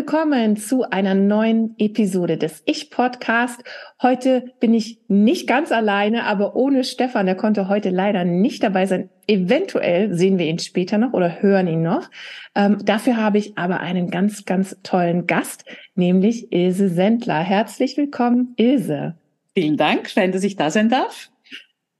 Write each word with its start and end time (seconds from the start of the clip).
Willkommen 0.00 0.56
zu 0.56 0.88
einer 0.88 1.14
neuen 1.14 1.74
Episode 1.76 2.38
des 2.38 2.62
Ich-Podcast. 2.64 3.62
Heute 4.00 4.50
bin 4.58 4.72
ich 4.72 4.98
nicht 5.08 5.46
ganz 5.46 5.72
alleine, 5.72 6.24
aber 6.24 6.56
ohne 6.56 6.84
Stefan. 6.84 7.26
Der 7.26 7.34
konnte 7.34 7.68
heute 7.68 7.90
leider 7.90 8.24
nicht 8.24 8.62
dabei 8.62 8.86
sein. 8.86 9.10
Eventuell 9.26 10.14
sehen 10.14 10.38
wir 10.38 10.46
ihn 10.46 10.58
später 10.58 10.96
noch 10.96 11.12
oder 11.12 11.42
hören 11.42 11.66
ihn 11.66 11.82
noch. 11.82 12.08
Ähm, 12.54 12.78
dafür 12.82 13.18
habe 13.18 13.36
ich 13.36 13.58
aber 13.58 13.80
einen 13.80 14.10
ganz, 14.10 14.46
ganz 14.46 14.74
tollen 14.82 15.26
Gast, 15.26 15.66
nämlich 15.96 16.50
Ilse 16.50 16.88
Sendler. 16.88 17.40
Herzlich 17.40 17.98
willkommen, 17.98 18.54
Ilse. 18.56 19.16
Vielen 19.52 19.76
Dank. 19.76 20.08
Schön, 20.08 20.32
dass 20.32 20.44
ich 20.44 20.56
da 20.56 20.70
sein 20.70 20.88
darf. 20.88 21.28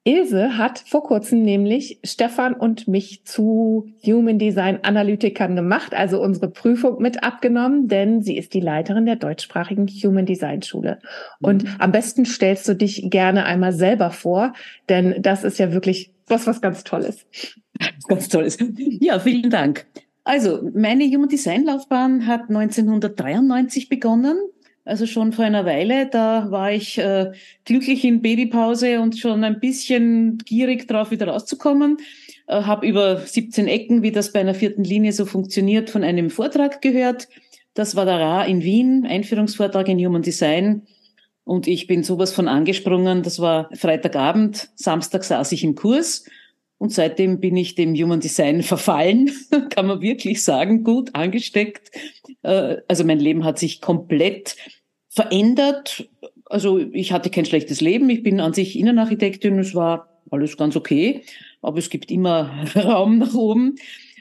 Ilse 0.04 0.56
hat 0.56 0.78
vor 0.86 1.02
kurzem 1.02 1.42
nämlich 1.42 2.00
Stefan 2.04 2.54
und 2.54 2.88
mich 2.88 3.24
zu 3.24 3.92
Human 4.04 4.38
Design 4.38 4.78
Analytikern 4.82 5.54
gemacht, 5.56 5.94
also 5.94 6.22
unsere 6.22 6.50
Prüfung 6.50 7.02
mit 7.02 7.22
abgenommen, 7.22 7.86
denn 7.86 8.22
sie 8.22 8.38
ist 8.38 8.54
die 8.54 8.60
Leiterin 8.60 9.04
der 9.04 9.16
deutschsprachigen 9.16 9.86
Human 9.86 10.24
Design 10.24 10.62
Schule. 10.62 11.00
Und 11.42 11.64
mhm. 11.64 11.76
am 11.78 11.92
besten 11.92 12.24
stellst 12.24 12.66
du 12.66 12.74
dich 12.74 13.10
gerne 13.10 13.44
einmal 13.44 13.72
selber 13.72 14.10
vor, 14.10 14.54
denn 14.88 15.20
das 15.20 15.44
ist 15.44 15.58
ja 15.58 15.72
wirklich 15.72 16.12
was, 16.26 16.46
was 16.46 16.62
ganz 16.62 16.82
Tolles. 16.82 17.26
Ganz 18.08 18.28
Tolles. 18.28 18.56
Ja, 19.00 19.18
vielen 19.18 19.50
Dank. 19.50 19.86
Also, 20.24 20.60
meine 20.74 21.04
Human 21.04 21.28
Design 21.28 21.64
Laufbahn 21.64 22.26
hat 22.26 22.48
1993 22.48 23.88
begonnen 23.88 24.38
also 24.84 25.06
schon 25.06 25.32
vor 25.32 25.44
einer 25.44 25.64
Weile. 25.64 26.06
Da 26.06 26.50
war 26.50 26.72
ich 26.72 26.98
äh, 26.98 27.32
glücklich 27.64 28.04
in 28.04 28.22
Babypause 28.22 29.00
und 29.00 29.18
schon 29.18 29.44
ein 29.44 29.60
bisschen 29.60 30.38
gierig 30.38 30.88
drauf, 30.88 31.10
wieder 31.10 31.28
rauszukommen. 31.28 31.98
Äh, 32.46 32.62
habe 32.62 32.86
über 32.86 33.18
17 33.18 33.68
Ecken, 33.68 34.02
wie 34.02 34.12
das 34.12 34.32
bei 34.32 34.40
einer 34.40 34.54
vierten 34.54 34.84
Linie 34.84 35.12
so 35.12 35.26
funktioniert, 35.26 35.90
von 35.90 36.02
einem 36.02 36.30
Vortrag 36.30 36.82
gehört. 36.82 37.28
Das 37.74 37.94
war 37.94 38.04
der 38.04 38.18
RA 38.18 38.44
in 38.44 38.62
Wien, 38.62 39.06
Einführungsvortrag 39.08 39.88
in 39.88 40.04
Human 40.04 40.22
Design. 40.22 40.82
Und 41.44 41.66
ich 41.66 41.86
bin 41.86 42.02
sowas 42.02 42.32
von 42.32 42.48
angesprungen. 42.48 43.22
Das 43.22 43.40
war 43.40 43.70
Freitagabend, 43.74 44.70
Samstag 44.74 45.24
saß 45.24 45.52
ich 45.52 45.64
im 45.64 45.74
Kurs. 45.74 46.24
Und 46.80 46.94
seitdem 46.94 47.40
bin 47.40 47.58
ich 47.58 47.74
dem 47.74 47.94
Human 47.94 48.20
Design 48.20 48.62
verfallen, 48.64 49.30
kann 49.68 49.86
man 49.86 50.00
wirklich 50.00 50.42
sagen, 50.42 50.82
gut 50.82 51.14
angesteckt. 51.14 51.90
Äh, 52.42 52.78
also 52.88 53.04
mein 53.04 53.20
Leben 53.20 53.44
hat 53.44 53.58
sich 53.58 53.82
komplett 53.82 54.56
verändert. 55.10 56.08
Also 56.46 56.78
ich 56.78 57.12
hatte 57.12 57.28
kein 57.28 57.44
schlechtes 57.44 57.82
Leben. 57.82 58.08
Ich 58.08 58.22
bin 58.22 58.40
an 58.40 58.54
sich 58.54 58.78
Innenarchitektin. 58.78 59.58
Es 59.58 59.74
war 59.74 60.22
alles 60.30 60.56
ganz 60.56 60.74
okay. 60.74 61.22
Aber 61.60 61.76
es 61.76 61.90
gibt 61.90 62.10
immer 62.10 62.64
Raum 62.74 63.18
nach 63.18 63.34
oben. 63.34 63.74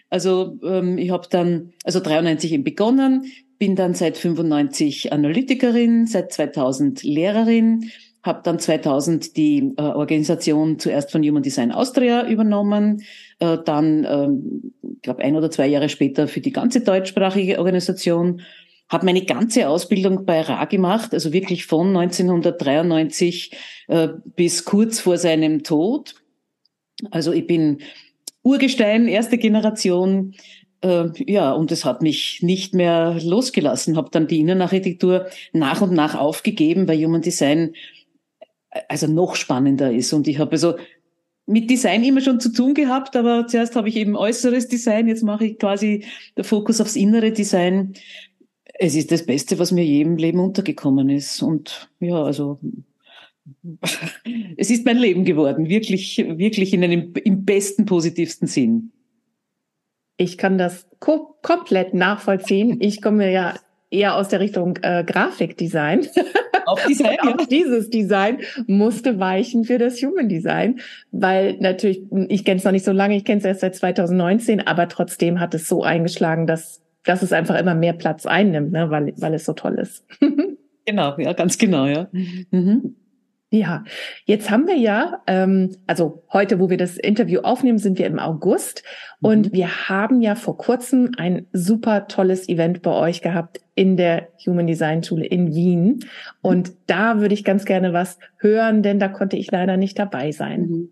Also 0.10 0.60
ähm, 0.62 0.98
ich 0.98 1.12
habe 1.12 1.28
dann, 1.30 1.72
also 1.86 2.02
93 2.02 2.52
eben 2.52 2.66
begonnen, 2.66 3.32
bin 3.58 3.78
dann 3.78 3.94
seit 3.94 4.18
95 4.18 5.14
Analytikerin, 5.14 6.08
seit 6.08 6.34
2000 6.34 7.04
Lehrerin, 7.04 7.90
habe 8.23 8.42
dann 8.44 8.59
2000 8.59 9.38
die 9.38 9.74
äh, 9.78 9.81
Organisation 9.81 10.78
zuerst 10.80 11.12
von 11.12 11.24
Human 11.24 11.44
Design 11.44 11.72
Austria 11.72 12.28
übernommen, 12.28 13.03
äh, 13.40 13.57
dann, 13.63 14.06
ähm, 14.09 14.74
glaube, 15.02 15.24
ein 15.24 15.35
oder 15.35 15.50
zwei 15.50 15.68
Jahre 15.68 15.90
später 15.90 16.28
für 16.28 16.41
die 16.41 16.52
ganze 16.52 16.81
deutschsprachige 16.81 17.59
Organisation 17.59 18.41
habe 18.90 19.06
meine 19.06 19.24
ganze 19.24 19.69
Ausbildung 19.69 20.25
bei 20.25 20.41
Ra 20.41 20.66
gemacht, 20.66 21.13
also 21.13 21.31
wirklich 21.31 21.68
von 21.68 21.96
1993 21.96 23.52
äh, 23.88 24.09
bis 24.36 24.66
kurz 24.66 25.00
vor 25.00 25.18
seinem 25.18 25.63
Tod. 25.63 26.16
Also 27.12 27.31
ich 27.31 27.46
bin 27.46 27.81
Urgestein, 28.41 29.07
erste 29.07 29.38
Generation. 29.38 30.34
Äh, 30.81 31.09
ja, 31.28 31.51
und 31.51 31.72
es 31.72 31.86
hat 31.86 32.01
mich 32.01 32.41
nicht 32.41 32.74
mehr 32.74 33.18
losgelassen. 33.22 33.96
Habe 33.96 34.09
dann 34.12 34.28
die 34.28 34.40
Innenarchitektur 34.40 35.28
nach 35.53 35.81
und 35.81 35.94
nach 35.94 36.16
aufgegeben, 36.16 36.88
weil 36.88 37.03
Human 37.03 37.22
Design 37.22 37.75
also 38.88 39.07
noch 39.07 39.35
spannender 39.35 39.91
ist. 39.91 40.13
Und 40.13 40.28
ich 40.28 40.40
habe 40.40 40.52
also 40.52 40.75
mit 41.46 41.69
Design 41.69 42.03
immer 42.03 42.22
schon 42.22 42.40
zu 42.40 42.53
tun 42.53 42.74
gehabt, 42.75 43.16
aber 43.16 43.47
zuerst 43.47 43.75
habe 43.75 43.90
ich 43.90 43.96
eben 43.96 44.16
äußeres 44.16 44.68
Design, 44.68 45.07
jetzt 45.07 45.24
mache 45.24 45.46
ich 45.46 45.57
quasi 45.57 46.06
der 46.38 46.44
Fokus 46.44 46.80
aufs 46.80 46.96
innere 46.96 47.31
Design 47.31 47.96
es 48.81 48.96
ist 48.96 49.12
das 49.12 49.25
Beste, 49.25 49.59
was 49.59 49.72
mir 49.72 49.84
je 49.84 50.02
im 50.02 50.16
Leben 50.16 50.40
untergekommen 50.40 51.09
ist. 51.09 51.44
Und 51.44 51.90
ja, 52.00 52.24
also 52.24 52.59
es 54.57 54.69
ist 54.69 54.86
mein 54.86 54.97
Leben 54.97 55.25
geworden, 55.25 55.68
wirklich, 55.68 56.18
wirklich 56.18 56.74
in 56.74 56.84
einem 56.84 57.13
im 57.13 57.44
besten, 57.44 57.86
positivsten 57.86 58.47
Sinn. 58.47 58.94
Ich 60.16 60.38
kann 60.38 60.57
das 60.57 60.88
ko 61.00 61.36
komplett 61.41 61.94
nachvollziehen. 61.94 62.78
Ich 62.80 63.01
komme 63.01 63.31
ja 63.31 63.56
eher 63.90 64.16
aus 64.16 64.30
der 64.30 64.40
Richtung 64.40 64.78
äh, 64.81 65.03
Grafikdesign. 65.06 66.07
Auch 66.69 66.80
Design, 66.85 67.18
ja. 67.24 67.34
Auch 67.34 67.46
dieses 67.46 67.90
Design 67.90 68.40
musste 68.68 69.19
weichen 69.19 69.63
für 69.63 69.78
das 69.78 70.02
Human 70.02 70.30
Design, 70.30 70.80
weil 71.12 71.57
natürlich, 71.59 72.02
ich 72.30 72.46
kenne 72.46 72.57
es 72.57 72.63
noch 72.63 72.72
nicht 72.72 72.85
so 72.85 72.91
lange, 72.91 73.16
ich 73.16 73.25
kenne 73.25 73.40
es 73.40 73.46
erst 73.46 73.62
seit 73.62 73.75
2019, 73.75 74.66
aber 74.68 74.88
trotzdem 74.88 75.40
hat 75.40 75.53
es 75.53 75.68
so 75.68 75.84
eingeschlagen, 75.84 76.47
dass 76.47 76.81
dass 77.03 77.22
es 77.22 77.34
einfach 77.34 77.57
immer 77.57 77.75
mehr 77.75 77.94
Platz 77.94 78.25
einnimmt, 78.25 78.72
ne, 78.72 78.90
weil, 78.90 79.13
weil 79.18 79.34
es 79.34 79.46
so 79.46 79.53
toll 79.53 79.80
ist. 79.80 80.06
genau, 80.85 81.18
ja, 81.18 81.34
ganz 81.34 81.57
genau, 81.57 81.85
ja. 81.85 82.07
Mhm. 82.12 82.96
Ja, 83.51 83.84
jetzt 84.25 84.51
haben 84.51 84.68
wir 84.68 84.78
ja, 84.78 85.24
ähm, 85.25 85.75
also 85.88 86.24
heute, 86.31 86.59
wo 86.59 86.69
wir 86.69 86.78
das 86.78 86.97
Interview 86.97 87.40
aufnehmen, 87.40 87.80
sind 87.80 87.97
wir 87.97 88.06
im 88.06 88.19
August 88.19 88.84
und 89.22 89.47
mhm. 89.47 89.53
wir 89.53 89.90
haben 89.90 90.22
ja 90.22 90.36
vor 90.36 90.57
kurzem 90.57 91.12
ein 91.18 91.47
super 91.51 92.07
tolles 92.07 92.47
Event 92.47 92.84
bei 92.84 92.91
euch 92.91 93.24
gehabt 93.24 93.59
in 93.79 93.95
der 93.95 94.28
Human 94.45 94.67
Design 94.67 95.01
Schule 95.06 95.25
in 95.25 95.56
Wien. 95.56 96.03
Und 96.41 96.73
da 96.88 97.22
würde 97.22 97.34
ich 97.34 97.45
ganz 97.45 97.63
gerne 97.63 97.94
was 97.94 98.19
hören, 98.35 98.84
denn 98.84 99.00
da 99.00 99.07
konnte 99.07 99.38
ich 99.38 99.50
leider 99.51 99.78
nicht 99.78 99.97
dabei 99.97 100.34
sein. 100.34 100.90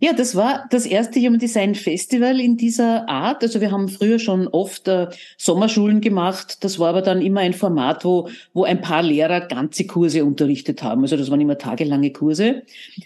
Ja, 0.00 0.12
das 0.12 0.34
war 0.34 0.66
das 0.70 0.84
erste 0.84 1.20
Human 1.20 1.38
Design 1.38 1.76
Festival 1.76 2.40
in 2.40 2.56
dieser 2.56 3.08
Art. 3.08 3.44
Also 3.44 3.60
wir 3.60 3.70
haben 3.70 3.88
früher 3.88 4.18
schon 4.18 4.48
oft 4.48 4.88
äh, 4.88 5.10
Sommerschulen 5.38 6.00
gemacht. 6.00 6.64
Das 6.64 6.80
war 6.80 6.88
aber 6.88 7.02
dann 7.02 7.22
immer 7.22 7.42
ein 7.42 7.54
Format, 7.54 8.04
wo, 8.04 8.28
wo 8.52 8.64
ein 8.64 8.80
paar 8.80 9.04
Lehrer 9.04 9.42
ganze 9.42 9.86
Kurse 9.86 10.24
unterrichtet 10.24 10.82
haben. 10.82 11.02
Also 11.02 11.16
das 11.16 11.30
waren 11.30 11.40
immer 11.40 11.58
tagelange 11.58 12.10
Kurse. 12.10 12.62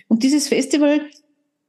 Und 0.08 0.22
dieses 0.22 0.48
Festival 0.48 1.02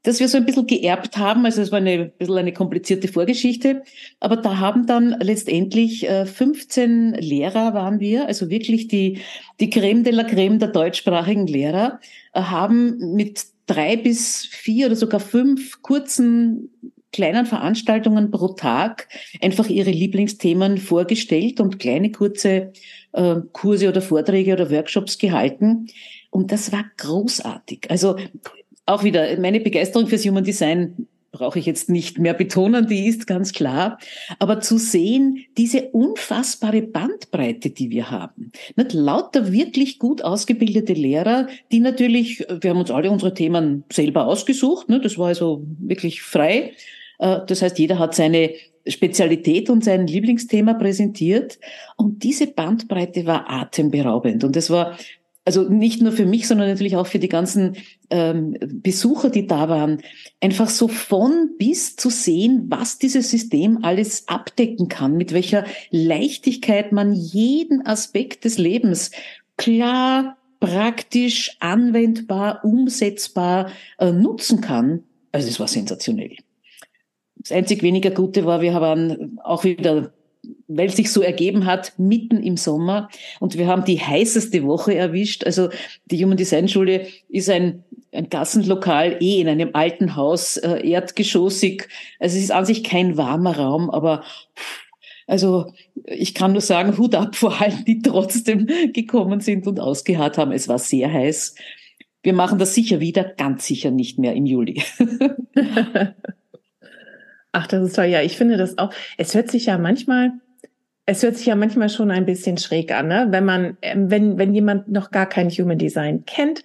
das 0.03 0.19
wir 0.19 0.27
so 0.27 0.37
ein 0.37 0.45
bisschen 0.45 0.67
geerbt 0.67 1.17
haben. 1.17 1.45
Also 1.45 1.61
es 1.61 1.71
war 1.71 1.79
eine 1.79 1.91
ein 1.91 2.11
bisschen 2.17 2.37
eine 2.37 2.53
komplizierte 2.53 3.07
Vorgeschichte. 3.07 3.83
Aber 4.19 4.37
da 4.37 4.59
haben 4.59 4.85
dann 4.85 5.15
letztendlich 5.19 6.07
15 6.07 7.13
äh, 7.13 7.19
Lehrer 7.19 7.73
waren 7.73 7.99
wir, 7.99 8.27
also 8.27 8.49
wirklich 8.49 8.87
die, 8.87 9.19
die 9.59 9.69
Creme 9.69 10.03
de 10.03 10.13
la 10.13 10.23
Creme 10.23 10.59
der 10.59 10.69
deutschsprachigen 10.69 11.47
Lehrer, 11.47 11.99
äh, 12.33 12.41
haben 12.41 13.15
mit 13.15 13.45
drei 13.65 13.97
bis 13.97 14.45
vier 14.45 14.87
oder 14.87 14.95
sogar 14.95 15.19
fünf 15.19 15.81
kurzen 15.81 16.69
kleinen 17.11 17.45
Veranstaltungen 17.45 18.31
pro 18.31 18.49
Tag 18.49 19.07
einfach 19.41 19.67
ihre 19.69 19.91
Lieblingsthemen 19.91 20.77
vorgestellt 20.77 21.59
und 21.59 21.79
kleine 21.79 22.11
kurze 22.11 22.71
äh, 23.13 23.35
Kurse 23.53 23.89
oder 23.89 24.01
Vorträge 24.01 24.53
oder 24.53 24.69
Workshops 24.69 25.17
gehalten. 25.17 25.87
Und 26.29 26.51
das 26.51 26.71
war 26.71 26.85
großartig. 26.97 27.89
Also 27.89 28.17
auch 28.87 29.03
wieder 29.03 29.39
meine 29.39 29.59
Begeisterung 29.59 30.07
fürs 30.07 30.25
Human 30.25 30.43
Design 30.43 31.07
brauche 31.31 31.59
ich 31.59 31.65
jetzt 31.65 31.89
nicht 31.89 32.17
mehr 32.17 32.33
betonen, 32.33 32.87
die 32.87 33.05
ist 33.05 33.27
ganz 33.27 33.53
klar. 33.53 33.99
Aber 34.39 34.59
zu 34.59 34.77
sehen, 34.77 35.45
diese 35.57 35.89
unfassbare 35.89 36.81
Bandbreite, 36.81 37.69
die 37.69 37.91
wir 37.91 38.09
haben. 38.09 38.51
Nicht 38.75 38.93
lauter 38.93 39.51
wirklich 39.51 39.99
gut 39.99 40.23
ausgebildete 40.23 40.93
Lehrer, 40.93 41.47
die 41.71 41.79
natürlich, 41.79 42.39
wir 42.39 42.71
haben 42.71 42.79
uns 42.79 42.89
alle 42.89 43.11
unsere 43.11 43.33
Themen 43.33 43.83
selber 43.91 44.25
ausgesucht, 44.25 44.89
ne, 44.89 44.99
das 44.99 45.17
war 45.17 45.27
also 45.27 45.63
wirklich 45.79 46.21
frei. 46.23 46.73
Äh, 47.19 47.39
das 47.45 47.61
heißt, 47.61 47.77
jeder 47.77 47.99
hat 47.99 48.15
seine 48.15 48.51
Spezialität 48.87 49.69
und 49.69 49.83
sein 49.83 50.07
Lieblingsthema 50.07 50.73
präsentiert. 50.73 51.59
Und 51.97 52.23
diese 52.23 52.47
Bandbreite 52.47 53.25
war 53.25 53.49
atemberaubend. 53.49 54.43
Und 54.43 54.55
es 54.55 54.69
war 54.69 54.97
also 55.47 55.63
nicht 55.63 56.01
nur 56.01 56.11
für 56.11 56.25
mich, 56.25 56.45
sondern 56.45 56.67
natürlich 56.67 56.97
auch 56.97 57.07
für 57.07 57.19
die 57.19 57.29
ganzen 57.29 57.77
ähm, 58.09 58.57
Besucher, 58.59 59.29
die 59.29 59.47
da 59.47 59.69
waren, 59.69 60.01
einfach 60.41 60.69
so 60.69 60.89
von 60.89 61.51
bis 61.57 61.95
zu 61.95 62.09
sehen, 62.09 62.65
was 62.67 62.99
dieses 62.99 63.31
System 63.31 63.79
alles 63.81 64.27
abdecken 64.27 64.89
kann, 64.89 65.15
mit 65.15 65.31
welcher 65.31 65.63
Leichtigkeit 65.89 66.91
man 66.91 67.13
jeden 67.13 67.85
Aspekt 67.85 68.43
des 68.43 68.57
Lebens 68.57 69.11
klar, 69.55 70.35
praktisch, 70.59 71.55
anwendbar, 71.61 72.65
umsetzbar 72.65 73.71
äh, 73.99 74.11
nutzen 74.11 74.59
kann. 74.59 75.03
Also 75.31 75.47
es 75.47 75.61
war 75.61 75.69
sensationell. 75.69 76.35
Das 77.37 77.53
einzig 77.53 77.83
weniger 77.83 78.11
Gute 78.11 78.43
war, 78.43 78.59
wir 78.59 78.73
haben 78.73 79.39
auch 79.45 79.63
wieder 79.63 80.11
weil 80.67 80.89
sich 80.89 81.11
so 81.11 81.21
ergeben 81.21 81.65
hat, 81.65 81.93
mitten 81.97 82.43
im 82.43 82.57
Sommer. 82.57 83.09
Und 83.39 83.57
wir 83.57 83.67
haben 83.67 83.85
die 83.85 83.99
heißeste 83.99 84.63
Woche 84.63 84.95
erwischt. 84.95 85.45
Also 85.45 85.69
die 86.05 86.23
Human 86.23 86.37
Design 86.37 86.67
Schule 86.67 87.07
ist 87.29 87.49
ein, 87.49 87.83
ein 88.11 88.29
Gassenlokal, 88.29 89.17
eh 89.21 89.39
in 89.39 89.47
einem 89.47 89.69
alten 89.73 90.15
Haus, 90.15 90.57
äh, 90.57 90.87
erdgeschossig. 90.87 91.87
Also 92.19 92.37
es 92.37 92.43
ist 92.43 92.51
an 92.51 92.65
sich 92.65 92.83
kein 92.83 93.17
warmer 93.17 93.57
Raum, 93.57 93.89
aber 93.89 94.23
also 95.25 95.73
ich 96.05 96.33
kann 96.33 96.53
nur 96.53 96.61
sagen, 96.61 96.97
Hut 96.97 97.13
ab 97.15 97.35
vor 97.35 97.61
allen, 97.61 97.83
die 97.85 98.01
trotzdem 98.01 98.67
gekommen 98.93 99.41
sind 99.41 99.67
und 99.67 99.79
ausgeharrt 99.79 100.37
haben. 100.37 100.51
Es 100.51 100.67
war 100.67 100.79
sehr 100.79 101.11
heiß. 101.11 101.55
Wir 102.23 102.33
machen 102.33 102.59
das 102.59 102.73
sicher 102.73 102.99
wieder, 102.99 103.23
ganz 103.23 103.65
sicher 103.65 103.91
nicht 103.91 104.19
mehr 104.19 104.33
im 104.33 104.45
Juli. 104.45 104.81
Ach, 107.51 107.67
das 107.67 107.87
ist 107.87 107.95
toll. 107.95 108.05
Ja, 108.05 108.21
ich 108.21 108.37
finde 108.37 108.57
das 108.57 108.77
auch. 108.77 108.91
Es 109.17 109.33
hört 109.33 109.49
sich 109.49 109.67
ja 109.67 109.77
manchmal, 109.77 110.31
es 111.07 111.23
hört 111.23 111.37
sich 111.37 111.47
ja 111.47 111.55
manchmal 111.55 111.89
schon 111.89 112.11
ein 112.11 112.25
bisschen 112.25 112.57
schräg 112.57 112.93
an, 112.93 113.07
ne? 113.07 113.27
wenn 113.31 113.45
man, 113.45 113.77
ähm, 113.81 114.11
wenn, 114.11 114.37
wenn 114.37 114.53
jemand 114.53 114.89
noch 114.89 115.09
gar 115.09 115.25
kein 115.25 115.49
Human 115.49 115.77
Design 115.77 116.25
kennt, 116.25 116.63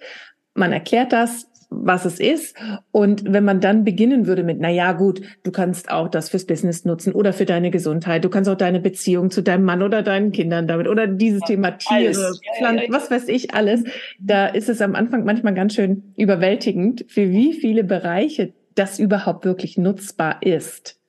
man 0.53 0.73
erklärt 0.73 1.13
das, 1.13 1.47
was 1.69 2.05
es 2.05 2.19
ist. 2.19 2.55
Und 2.91 3.23
wenn 3.25 3.45
man 3.45 3.61
dann 3.61 3.83
beginnen 3.83 4.27
würde 4.27 4.43
mit, 4.43 4.59
na 4.59 4.69
ja, 4.69 4.91
gut, 4.91 5.21
du 5.43 5.51
kannst 5.51 5.89
auch 5.89 6.07
das 6.07 6.29
fürs 6.29 6.45
Business 6.45 6.85
nutzen 6.85 7.13
oder 7.13 7.33
für 7.33 7.45
deine 7.45 7.71
Gesundheit. 7.71 8.23
Du 8.23 8.29
kannst 8.29 8.49
auch 8.49 8.57
deine 8.57 8.79
Beziehung 8.79 9.31
zu 9.31 9.41
deinem 9.41 9.63
Mann 9.63 9.81
oder 9.81 10.03
deinen 10.03 10.31
Kindern 10.31 10.67
damit 10.67 10.87
oder 10.87 11.07
dieses 11.07 11.41
ja, 11.41 11.47
Thema 11.47 11.71
Tiere, 11.71 12.33
Pflanzen, 12.57 12.93
was 12.93 13.09
weiß 13.09 13.29
ich 13.29 13.55
alles. 13.55 13.83
Da 14.19 14.47
ist 14.47 14.69
es 14.69 14.81
am 14.81 14.93
Anfang 14.93 15.23
manchmal 15.23 15.55
ganz 15.55 15.73
schön 15.73 16.13
überwältigend, 16.15 17.05
für 17.07 17.31
wie 17.31 17.53
viele 17.53 17.83
Bereiche 17.83 18.53
das 18.75 18.99
überhaupt 18.99 19.45
wirklich 19.45 19.77
nutzbar 19.77 20.43
ist? 20.43 20.99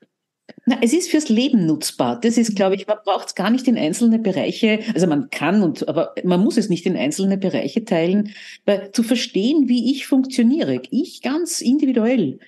Na, 0.66 0.78
es 0.80 0.94
ist 0.94 1.10
fürs 1.10 1.28
Leben 1.28 1.66
nutzbar. 1.66 2.18
Das 2.20 2.38
ist, 2.38 2.56
glaube 2.56 2.74
ich, 2.74 2.86
man 2.86 2.96
braucht 3.04 3.28
es 3.28 3.34
gar 3.34 3.50
nicht 3.50 3.68
in 3.68 3.76
einzelne 3.76 4.18
Bereiche, 4.18 4.80
also 4.94 5.06
man 5.06 5.28
kann 5.28 5.62
und, 5.62 5.86
aber 5.88 6.14
man 6.24 6.40
muss 6.42 6.56
es 6.56 6.70
nicht 6.70 6.86
in 6.86 6.96
einzelne 6.96 7.36
Bereiche 7.36 7.84
teilen, 7.84 8.30
weil 8.64 8.90
zu 8.92 9.02
verstehen, 9.02 9.68
wie 9.68 9.90
ich 9.92 10.06
funktioniere, 10.06 10.80
ich 10.90 11.20
ganz 11.20 11.60
individuell, 11.60 12.38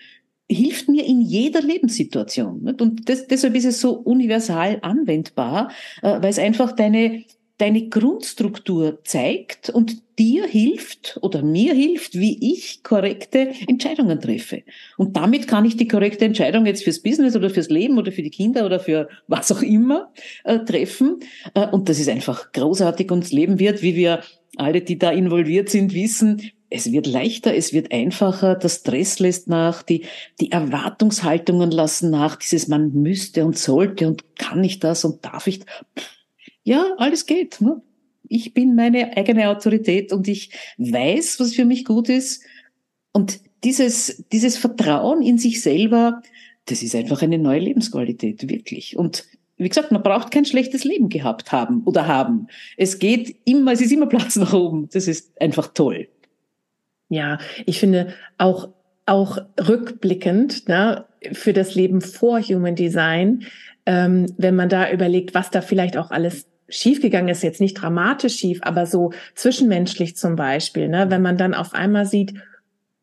hilft 0.48 0.88
mir 0.88 1.04
in 1.04 1.20
jeder 1.20 1.60
Lebenssituation. 1.60 2.74
Und 2.80 3.08
das, 3.08 3.26
deshalb 3.26 3.54
ist 3.54 3.64
es 3.64 3.80
so 3.80 3.94
universal 3.94 4.78
anwendbar, 4.82 5.70
äh, 6.02 6.22
weil 6.22 6.30
es 6.30 6.38
einfach 6.38 6.72
deine 6.72 7.24
deine 7.58 7.88
Grundstruktur 7.88 8.99
zeigt 9.05 9.70
und 9.70 10.03
dir 10.19 10.47
hilft 10.47 11.19
oder 11.23 11.43
mir 11.43 11.75
hilft, 11.75 12.19
wie 12.19 12.53
ich 12.53 12.82
korrekte 12.82 13.53
Entscheidungen 13.67 14.20
treffe. 14.20 14.62
Und 14.97 15.17
damit 15.17 15.49
kann 15.49 15.64
ich 15.64 15.76
die 15.76 15.88
korrekte 15.88 16.25
Entscheidung 16.25 16.67
jetzt 16.67 16.85
fürs 16.85 17.00
Business 17.00 17.37
oder 17.37 17.50
fürs 17.50 17.70
Leben 17.70 17.99
oder 17.99 18.12
für 18.12 18.23
die 18.23 18.31
Kinder 18.31 18.67
oder 18.67 18.81
für 18.81 19.08
was 19.26 19.50
auch 19.53 19.62
immer 19.62 20.12
äh, 20.44 20.58
treffen. 20.61 21.20
Äh, 21.55 21.69
und 21.69 21.88
das 21.88 21.99
ist 21.99 22.08
einfach 22.08 22.53
großartig 22.53 23.11
und 23.11 23.25
das 23.25 23.32
Leben 23.32 23.58
wird, 23.58 23.82
wie 23.82 23.97
wir 23.97 24.23
alle, 24.56 24.81
die 24.81 24.99
da 24.99 25.11
involviert 25.11 25.69
sind, 25.69 25.94
wissen, 25.94 26.43
es 26.69 26.91
wird 26.91 27.06
leichter, 27.06 27.55
es 27.55 27.73
wird 27.73 27.93
einfacher, 27.93 28.56
der 28.56 28.69
Stress 28.69 29.19
lässt 29.19 29.49
nach, 29.49 29.82
die, 29.82 30.05
die 30.41 30.50
Erwartungshaltungen 30.50 31.70
lassen 31.70 32.11
nach, 32.11 32.37
dieses 32.37 32.69
man 32.69 32.93
müsste 32.93 33.44
und 33.44 33.56
sollte 33.56 34.08
und 34.08 34.25
kann 34.37 34.64
ich 34.64 34.81
das 34.81 35.05
und 35.05 35.25
darf 35.25 35.47
ich. 35.47 35.61
Pff, 35.61 36.15
ja, 36.66 36.94
alles 36.98 37.26
geht. 37.26 37.60
Ne? 37.60 37.80
Ich 38.28 38.52
bin 38.52 38.74
meine 38.74 39.16
eigene 39.16 39.48
Autorität 39.48 40.12
und 40.12 40.26
ich 40.26 40.50
weiß, 40.78 41.38
was 41.38 41.54
für 41.54 41.64
mich 41.64 41.84
gut 41.84 42.08
ist. 42.08 42.42
Und 43.12 43.38
dieses, 43.62 44.24
dieses 44.32 44.58
Vertrauen 44.58 45.22
in 45.22 45.38
sich 45.38 45.62
selber, 45.62 46.22
das 46.64 46.82
ist 46.82 46.96
einfach 46.96 47.22
eine 47.22 47.38
neue 47.38 47.60
Lebensqualität, 47.60 48.48
wirklich. 48.50 48.96
Und 48.96 49.24
wie 49.56 49.68
gesagt, 49.68 49.92
man 49.92 50.02
braucht 50.02 50.32
kein 50.32 50.44
schlechtes 50.44 50.82
Leben 50.82 51.08
gehabt 51.08 51.52
haben 51.52 51.82
oder 51.84 52.08
haben. 52.08 52.48
Es 52.76 52.98
geht 52.98 53.36
immer, 53.44 53.72
es 53.72 53.80
ist 53.80 53.92
immer 53.92 54.06
Platz 54.06 54.34
nach 54.34 54.52
oben. 54.52 54.88
Das 54.92 55.06
ist 55.06 55.40
einfach 55.40 55.69
toll. 55.69 56.08
Ja, 57.08 57.38
ich 57.64 57.78
finde 57.78 58.12
auch, 58.38 58.70
auch 59.06 59.38
rückblickend, 59.56 60.69
ne, 60.69 61.04
für 61.30 61.52
das 61.52 61.76
Leben 61.76 62.00
vor 62.00 62.42
Human 62.42 62.74
Design, 62.74 63.44
ähm, 63.86 64.26
wenn 64.36 64.56
man 64.56 64.69
da 64.69 64.90
überlegt, 64.90 65.32
was 65.32 65.52
da 65.52 65.62
vielleicht 65.62 65.96
auch 65.96 66.10
alles 66.10 66.46
schiefgegangen 66.68 67.28
ist, 67.28 67.42
jetzt 67.42 67.60
nicht 67.60 67.74
dramatisch 67.74 68.36
schief, 68.36 68.60
aber 68.62 68.86
so 68.86 69.12
zwischenmenschlich 69.34 70.16
zum 70.16 70.36
Beispiel, 70.36 70.88
ne, 70.88 71.06
wenn 71.10 71.22
man 71.22 71.36
dann 71.36 71.54
auf 71.54 71.74
einmal 71.74 72.06
sieht, 72.06 72.34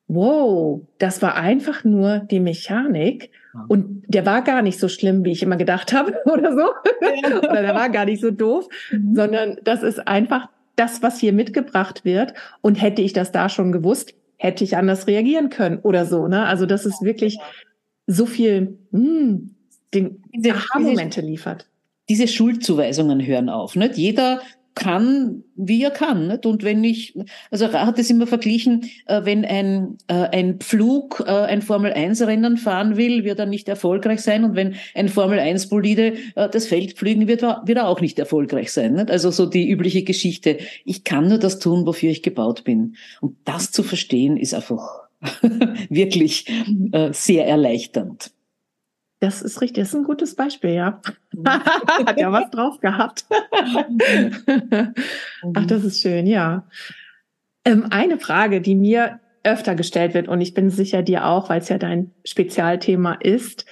wow, 0.07 0.81
das 1.00 1.21
war 1.21 1.36
einfach 1.36 1.83
nur 1.83 2.19
die 2.19 2.39
Mechanik 2.39 3.31
und 3.68 4.04
der 4.07 4.25
war 4.25 4.42
gar 4.42 4.62
nicht 4.62 4.80
so 4.80 4.88
schlimm, 4.88 5.24
wie 5.24 5.31
ich 5.31 5.44
immer 5.44 5.57
gedacht 5.57 5.94
habe 5.94 6.15
oder 6.25 6.54
so, 6.54 6.69
oder 7.38 7.62
der 7.62 7.75
war 7.75 7.89
gar 7.89 8.06
nicht 8.06 8.21
so 8.21 8.31
doof, 8.31 8.68
mhm. 8.92 9.15
sondern 9.15 9.57
das 9.63 9.83
ist 9.83 10.07
einfach 10.07 10.50
das, 10.75 11.04
was 11.04 11.19
hier 11.19 11.33
mitgebracht 11.33 12.04
wird. 12.04 12.33
Und 12.62 12.81
hätte 12.81 13.01
ich 13.01 13.13
das 13.13 13.31
da 13.31 13.50
schon 13.50 13.71
gewusst, 13.71 14.16
hätte 14.38 14.63
ich 14.63 14.75
anders 14.75 15.07
reagieren 15.07 15.50
können 15.50 15.80
oder 15.80 16.06
so, 16.06 16.27
ne? 16.27 16.45
Also 16.45 16.66
das 16.66 16.86
ist 16.86 17.04
wirklich 17.04 17.38
so 18.07 18.25
viel, 18.25 18.80
mh, 18.92 19.00
hm, 19.00 19.56
den 19.94 20.24
Aha-Momente 20.51 21.21
liefert 21.21 21.68
diese 22.10 22.28
Schuldzuweisungen 22.28 23.26
hören 23.26 23.50
auf. 23.50 23.76
Nicht? 23.76 23.98
Jeder 23.98 24.42
kann, 24.76 25.44
wie 25.56 25.84
er 25.84 25.92
kann. 25.92 26.28
Nicht? 26.28 26.46
Und 26.46 26.64
wenn 26.64 26.84
ich, 26.84 27.16
also 27.52 27.66
Ra 27.66 27.86
hat 27.86 28.00
es 28.00 28.10
immer 28.10 28.28
verglichen, 28.28 28.90
äh, 29.06 29.22
wenn 29.24 29.46
ein, 29.46 29.98
äh, 30.08 30.14
ein 30.14 30.60
Pflug 30.60 31.24
äh, 31.26 31.32
ein 31.32 31.62
Formel-1-Rennen 31.62 32.58
fahren 32.58 32.98
will, 32.98 33.24
wird 33.24 33.40
er 33.40 33.46
nicht 33.46 33.70
erfolgreich 33.70 34.22
sein. 34.22 34.44
Und 34.44 34.56
wenn 34.56 34.76
ein 34.96 35.10
Formel-1-Bolide 35.10 36.14
das 36.36 36.68
Feld 36.68 36.94
pflügen 36.94 37.28
wird, 37.28 37.42
wird 37.42 37.78
er 37.78 37.88
auch 37.88 38.02
nicht 38.02 38.20
erfolgreich 38.20 38.72
sein. 38.72 38.94
Nicht? 38.94 39.12
Also 39.12 39.32
so 39.32 39.46
die 39.46 39.70
übliche 39.70 40.04
Geschichte. 40.04 40.58
Ich 40.86 41.04
kann 41.04 41.28
nur 41.28 41.38
das 41.38 41.60
tun, 41.60 41.86
wofür 41.86 42.10
ich 42.10 42.24
gebaut 42.24 42.64
bin. 42.64 42.96
Und 43.22 43.38
das 43.46 43.72
zu 43.72 43.84
verstehen, 43.84 44.38
ist 44.38 44.54
einfach 44.54 45.04
wirklich 45.90 46.46
sehr 47.12 47.48
erleichternd. 47.48 48.32
Das 49.24 49.42
ist 49.42 49.62
richtig, 49.62 49.84
das 49.84 49.94
ist 49.94 49.96
ein 49.96 50.04
gutes 50.04 50.36
Beispiel, 50.36 50.72
ja. 50.72 51.00
Hat 51.46 52.20
ja 52.20 52.34
was 52.34 52.52
drauf 52.52 52.81
gehabt. 52.81 53.24
Ach, 55.54 55.66
das 55.66 55.86
ist 55.86 56.02
schön, 56.02 56.28
ja. 56.28 56.68
Ähm, 57.64 57.86
eine 57.90 58.19
Frage, 58.19 58.59
die 58.59 58.76
mir 58.76 59.21
öfter 59.45 59.76
gestellt 59.76 60.14
wird, 60.14 60.28
und 60.28 60.42
ich 60.42 60.54
bin 60.54 60.69
sicher 60.69 61.04
dir 61.04 61.26
auch, 61.26 61.47
weil 61.47 61.62
es 61.62 61.69
ja 61.69 61.78
dein 61.78 62.12
Spezialthema 62.26 63.14
ist. 63.14 63.66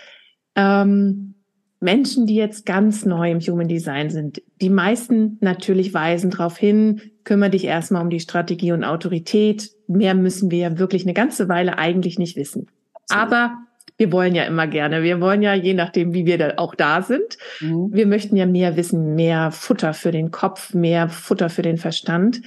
Ähm, 0.56 1.36
Menschen, 1.82 2.28
die 2.28 2.36
jetzt 2.36 2.66
ganz 2.66 3.06
neu 3.06 3.30
im 3.30 3.42
Human 3.42 3.68
Design 3.68 4.10
sind, 4.10 4.42
die 4.62 4.70
meisten 4.70 5.38
natürlich 5.42 5.94
weisen 5.94 6.30
darauf 6.30 6.58
hin, 6.58 7.02
kümmere 7.26 7.50
dich 7.50 7.66
erstmal 7.66 8.04
um 8.04 8.10
die 8.10 8.22
Strategie 8.22 8.72
und 8.72 8.86
Autorität. 8.86 9.72
Mehr 9.88 10.16
müssen 10.16 10.50
wir 10.50 10.60
ja 10.60 10.80
wirklich 10.80 11.04
eine 11.04 11.14
ganze 11.14 11.50
Weile 11.50 11.78
eigentlich 11.78 12.18
nicht 12.18 12.38
wissen. 12.38 12.68
Aber 13.10 13.58
wir 13.98 14.12
wollen 14.12 14.36
ja 14.36 14.44
immer 14.44 14.68
gerne. 14.68 15.04
Wir 15.04 15.22
wollen 15.22 15.42
ja, 15.42 15.54
je 15.54 15.74
nachdem, 15.74 16.14
wie 16.14 16.26
wir 16.26 16.38
da 16.38 16.54
auch 16.58 16.76
da 16.76 17.02
sind, 17.02 17.38
mhm. 17.60 17.90
wir 17.92 18.08
möchten 18.08 18.36
ja 18.36 18.46
mehr 18.46 18.78
wissen, 18.78 19.16
mehr 19.16 19.52
Futter 19.52 19.94
für 19.94 20.12
den 20.12 20.32
Kopf, 20.32 20.74
mehr 20.74 21.10
Futter 21.10 21.50
für 21.50 21.62
den 21.62 21.78
Verstand. 21.78 22.42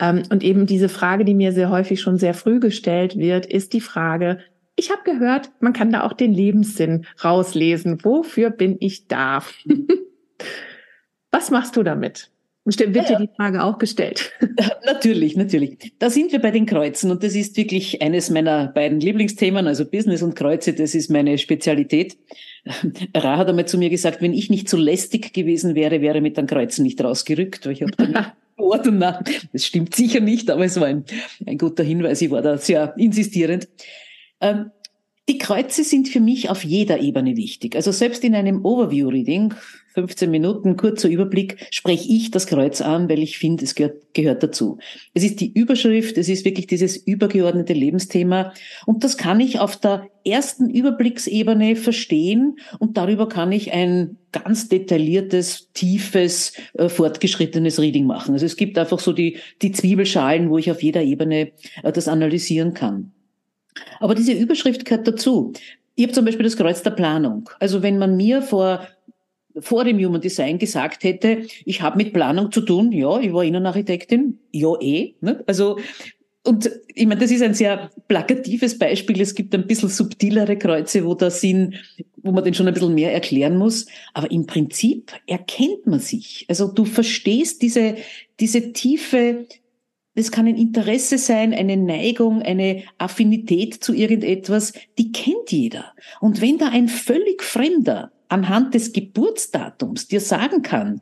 Ähm, 0.00 0.22
und 0.30 0.42
eben 0.42 0.66
diese 0.66 0.88
Frage, 0.88 1.24
die 1.24 1.34
mir 1.34 1.52
sehr 1.52 1.70
häufig 1.70 2.00
schon 2.00 2.18
sehr 2.18 2.34
früh 2.34 2.60
gestellt 2.60 3.16
wird, 3.16 3.46
ist 3.46 3.72
die 3.72 3.80
Frage, 3.80 4.38
ich 4.76 4.90
habe 4.90 5.02
gehört, 5.04 5.50
man 5.60 5.72
kann 5.72 5.90
da 5.90 6.02
auch 6.02 6.12
den 6.12 6.34
Lebenssinn 6.34 7.06
rauslesen. 7.24 8.04
Wofür 8.04 8.50
bin 8.50 8.76
ich 8.78 9.08
da? 9.08 9.42
Was 11.30 11.50
machst 11.50 11.76
du 11.76 11.82
damit? 11.82 12.30
Bestimmt 12.66 12.94
wird 12.96 13.08
ja, 13.08 13.18
dir 13.18 13.26
die 13.26 13.34
Frage 13.36 13.62
auch 13.62 13.78
gestellt. 13.78 14.32
Natürlich, 14.84 15.36
natürlich. 15.36 15.92
Da 16.00 16.10
sind 16.10 16.32
wir 16.32 16.40
bei 16.40 16.50
den 16.50 16.66
Kreuzen 16.66 17.12
und 17.12 17.22
das 17.22 17.36
ist 17.36 17.56
wirklich 17.56 18.02
eines 18.02 18.28
meiner 18.28 18.66
beiden 18.66 18.98
Lieblingsthemen, 18.98 19.68
also 19.68 19.84
Business 19.84 20.20
und 20.20 20.34
Kreuze, 20.34 20.72
das 20.72 20.94
ist 20.96 21.08
meine 21.08 21.38
Spezialität. 21.38 22.18
Ra 23.14 23.36
hat 23.36 23.48
einmal 23.48 23.66
zu 23.66 23.78
mir 23.78 23.88
gesagt, 23.88 24.20
wenn 24.20 24.32
ich 24.32 24.50
nicht 24.50 24.68
so 24.68 24.76
lästig 24.76 25.32
gewesen 25.32 25.76
wäre, 25.76 26.00
wäre 26.00 26.20
mit 26.20 26.36
den 26.36 26.48
Kreuzen 26.48 26.82
nicht 26.82 27.02
rausgerückt, 27.02 27.66
weil 27.66 27.72
ich 27.72 27.82
habe 27.82 27.92
dann 27.92 28.32
Wort 28.56 28.86
und 28.88 28.98
nach. 28.98 29.22
Das 29.52 29.64
stimmt 29.64 29.94
sicher 29.94 30.20
nicht, 30.20 30.50
aber 30.50 30.64
es 30.64 30.80
war 30.80 30.88
ein, 30.88 31.04
ein 31.46 31.58
guter 31.58 31.84
Hinweis. 31.84 32.20
Ich 32.20 32.32
war 32.32 32.42
da 32.42 32.58
sehr 32.58 32.94
insistierend. 32.96 33.68
Ähm, 34.40 34.72
die 35.28 35.38
Kreuze 35.38 35.84
sind 35.84 36.08
für 36.08 36.20
mich 36.20 36.50
auf 36.50 36.64
jeder 36.64 37.00
Ebene 37.00 37.36
wichtig. 37.36 37.76
Also 37.76 37.92
selbst 37.92 38.24
in 38.24 38.34
einem 38.34 38.64
Overview-Reading 38.64 39.54
15 39.96 40.30
Minuten, 40.30 40.76
kurzer 40.76 41.08
Überblick, 41.08 41.56
spreche 41.70 42.12
ich 42.12 42.30
das 42.30 42.46
Kreuz 42.46 42.82
an, 42.82 43.08
weil 43.08 43.22
ich 43.22 43.38
finde, 43.38 43.64
es 43.64 43.74
gehört, 43.74 44.12
gehört 44.12 44.42
dazu. 44.42 44.76
Es 45.14 45.24
ist 45.24 45.40
die 45.40 45.50
Überschrift, 45.50 46.18
es 46.18 46.28
ist 46.28 46.44
wirklich 46.44 46.66
dieses 46.66 46.98
übergeordnete 46.98 47.72
Lebensthema 47.72 48.52
und 48.84 49.04
das 49.04 49.16
kann 49.16 49.40
ich 49.40 49.58
auf 49.58 49.76
der 49.76 50.06
ersten 50.26 50.68
Überblicksebene 50.68 51.76
verstehen 51.76 52.58
und 52.78 52.98
darüber 52.98 53.26
kann 53.26 53.52
ich 53.52 53.72
ein 53.72 54.18
ganz 54.32 54.68
detailliertes, 54.68 55.70
tiefes, 55.72 56.52
äh, 56.74 56.90
fortgeschrittenes 56.90 57.80
Reading 57.80 58.04
machen. 58.04 58.34
Also 58.34 58.44
es 58.44 58.56
gibt 58.56 58.76
einfach 58.76 58.98
so 58.98 59.14
die, 59.14 59.38
die 59.62 59.72
Zwiebelschalen, 59.72 60.50
wo 60.50 60.58
ich 60.58 60.70
auf 60.70 60.82
jeder 60.82 61.02
Ebene 61.02 61.52
äh, 61.82 61.92
das 61.92 62.06
analysieren 62.06 62.74
kann. 62.74 63.12
Aber 63.98 64.14
diese 64.14 64.32
Überschrift 64.32 64.84
gehört 64.84 65.08
dazu. 65.08 65.54
Ich 65.94 66.04
habe 66.04 66.12
zum 66.12 66.26
Beispiel 66.26 66.44
das 66.44 66.58
Kreuz 66.58 66.82
der 66.82 66.90
Planung. 66.90 67.48
Also 67.58 67.82
wenn 67.82 67.96
man 67.96 68.18
mir 68.18 68.42
vor 68.42 68.86
vor 69.60 69.84
dem 69.84 69.98
Human 69.98 70.20
Design 70.20 70.58
gesagt 70.58 71.04
hätte, 71.04 71.46
ich 71.64 71.82
habe 71.82 71.96
mit 71.96 72.12
Planung 72.12 72.52
zu 72.52 72.60
tun, 72.60 72.92
ja, 72.92 73.20
ich 73.20 73.32
war 73.32 73.44
Innenarchitektin, 73.44 74.38
ja 74.52 74.74
eh. 74.80 75.14
Ne? 75.20 75.42
Also 75.46 75.78
und 76.46 76.70
ich 76.94 77.06
meine, 77.06 77.20
das 77.20 77.32
ist 77.32 77.42
ein 77.42 77.54
sehr 77.54 77.90
plakatives 78.06 78.78
Beispiel. 78.78 79.20
Es 79.20 79.34
gibt 79.34 79.52
ein 79.52 79.66
bisschen 79.66 79.88
subtilere 79.88 80.56
Kreuze, 80.56 81.04
wo 81.04 81.14
da 81.14 81.28
sind, 81.28 81.74
wo 82.22 82.30
man 82.30 82.44
den 82.44 82.54
schon 82.54 82.68
ein 82.68 82.74
bisschen 82.74 82.94
mehr 82.94 83.12
erklären 83.12 83.56
muss. 83.56 83.86
Aber 84.14 84.30
im 84.30 84.46
Prinzip 84.46 85.10
erkennt 85.26 85.88
man 85.88 85.98
sich. 85.98 86.46
Also 86.48 86.68
du 86.68 86.84
verstehst 86.84 87.62
diese, 87.62 87.96
diese 88.38 88.72
tiefe, 88.72 89.46
das 90.14 90.30
kann 90.30 90.46
ein 90.46 90.56
Interesse 90.56 91.18
sein, 91.18 91.52
eine 91.52 91.76
Neigung, 91.76 92.42
eine 92.42 92.84
Affinität 92.96 93.82
zu 93.82 93.92
irgendetwas, 93.92 94.72
die 94.98 95.10
kennt 95.10 95.50
jeder. 95.50 95.94
Und 96.20 96.40
wenn 96.40 96.58
da 96.58 96.68
ein 96.68 96.86
völlig 96.86 97.42
Fremder 97.42 98.12
anhand 98.28 98.74
des 98.74 98.92
Geburtsdatums 98.92 100.08
dir 100.08 100.20
sagen 100.20 100.62
kann, 100.62 101.00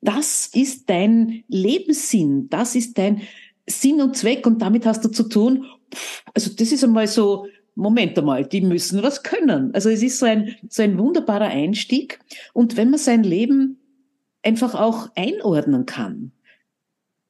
das 0.00 0.50
ist 0.54 0.88
dein 0.88 1.44
Lebenssinn, 1.48 2.48
das 2.48 2.74
ist 2.74 2.98
dein 2.98 3.22
Sinn 3.66 4.00
und 4.00 4.16
Zweck 4.16 4.46
und 4.46 4.62
damit 4.62 4.86
hast 4.86 5.04
du 5.04 5.08
zu 5.08 5.24
tun. 5.24 5.66
Also 6.34 6.50
das 6.54 6.72
ist 6.72 6.84
einmal 6.84 7.08
so, 7.08 7.46
Moment 7.74 8.18
einmal, 8.18 8.46
die 8.46 8.62
müssen 8.62 9.02
was 9.02 9.22
können. 9.22 9.74
Also 9.74 9.90
es 9.90 10.02
ist 10.02 10.18
so 10.18 10.26
ein, 10.26 10.56
so 10.68 10.82
ein 10.82 10.98
wunderbarer 10.98 11.48
Einstieg. 11.48 12.20
Und 12.54 12.76
wenn 12.76 12.90
man 12.90 12.98
sein 12.98 13.22
Leben 13.22 13.78
einfach 14.42 14.74
auch 14.74 15.10
einordnen 15.14 15.84
kann 15.84 16.32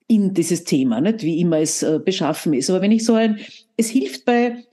in 0.07 0.35
dieses 0.35 0.63
Thema, 0.65 1.01
nicht 1.01 1.23
wie 1.23 1.41
immer 1.41 1.59
es 1.59 1.83
äh, 1.83 1.99
beschaffen 1.99 2.53
ist. 2.53 2.71
Aber 2.71 2.81
wenn 2.81 2.93
ich 2.93 3.05
so 3.05 3.15
ein, 3.15 3.41
es 3.77 3.89
hilft 3.89 4.25
bei 4.25 4.65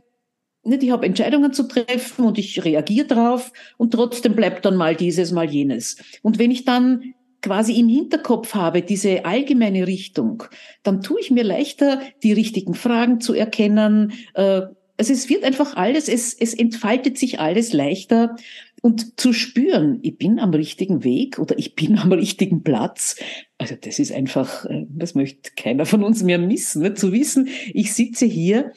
nicht, 0.64 0.84
ich 0.84 0.92
habe 0.92 1.06
Entscheidungen 1.06 1.54
zu 1.54 1.64
treffen 1.64 2.26
und 2.26 2.38
ich 2.38 2.64
reagiere 2.64 3.08
drauf 3.08 3.52
und 3.78 3.92
trotzdem 3.92 4.36
bleibt 4.36 4.66
dann 4.66 4.76
mal 4.76 4.96
dieses, 4.96 5.32
mal 5.32 5.50
jenes. 5.50 5.98
Und 6.22 6.40
wenn 6.40 6.52
ich 6.52 6.66
dann 6.66 7.14
quasi 7.42 7.74
im 7.80 7.90
Hinterkopf 7.90 8.56
habe, 8.56 8.82
diese 8.82 9.26
allgemeine 9.26 9.86
Richtung, 9.86 10.44
dann 10.82 11.02
tue 11.02 11.20
ich 11.20 11.32
mir 11.32 11.44
leichter, 11.44 12.02
die 12.24 12.32
richtigen 12.32 12.74
Fragen 12.74 13.20
zu 13.20 13.34
erkennen. 13.34 14.14
Also 14.34 14.70
es 14.98 15.30
wird 15.30 15.44
einfach 15.44 15.76
alles, 15.76 16.08
es, 16.08 16.34
es 16.34 16.54
entfaltet 16.54 17.18
sich 17.18 17.40
alles 17.42 17.74
leichter 17.74 18.38
und 18.82 19.20
zu 19.20 19.32
spüren, 19.32 20.00
ich 20.02 20.18
bin 20.18 20.40
am 20.40 20.52
richtigen 20.52 21.06
Weg 21.06 21.40
oder 21.40 21.58
ich 21.58 21.74
bin 21.74 21.98
am 22.00 22.12
richtigen 22.12 22.64
Platz. 22.64 23.16
Also 23.58 23.76
das 23.80 23.98
ist 23.98 24.12
einfach, 24.12 24.66
äh, 24.66 24.86
das 24.90 25.16
möchte 25.16 25.52
keiner 25.56 25.86
von 25.86 26.04
uns 26.04 26.22
mehr 26.22 26.38
missen, 26.38 26.82
ne? 26.82 26.94
zu 26.94 27.14
wissen, 27.14 27.48
ich 27.74 27.94
sitze 27.94 28.26
hier, 28.26 28.74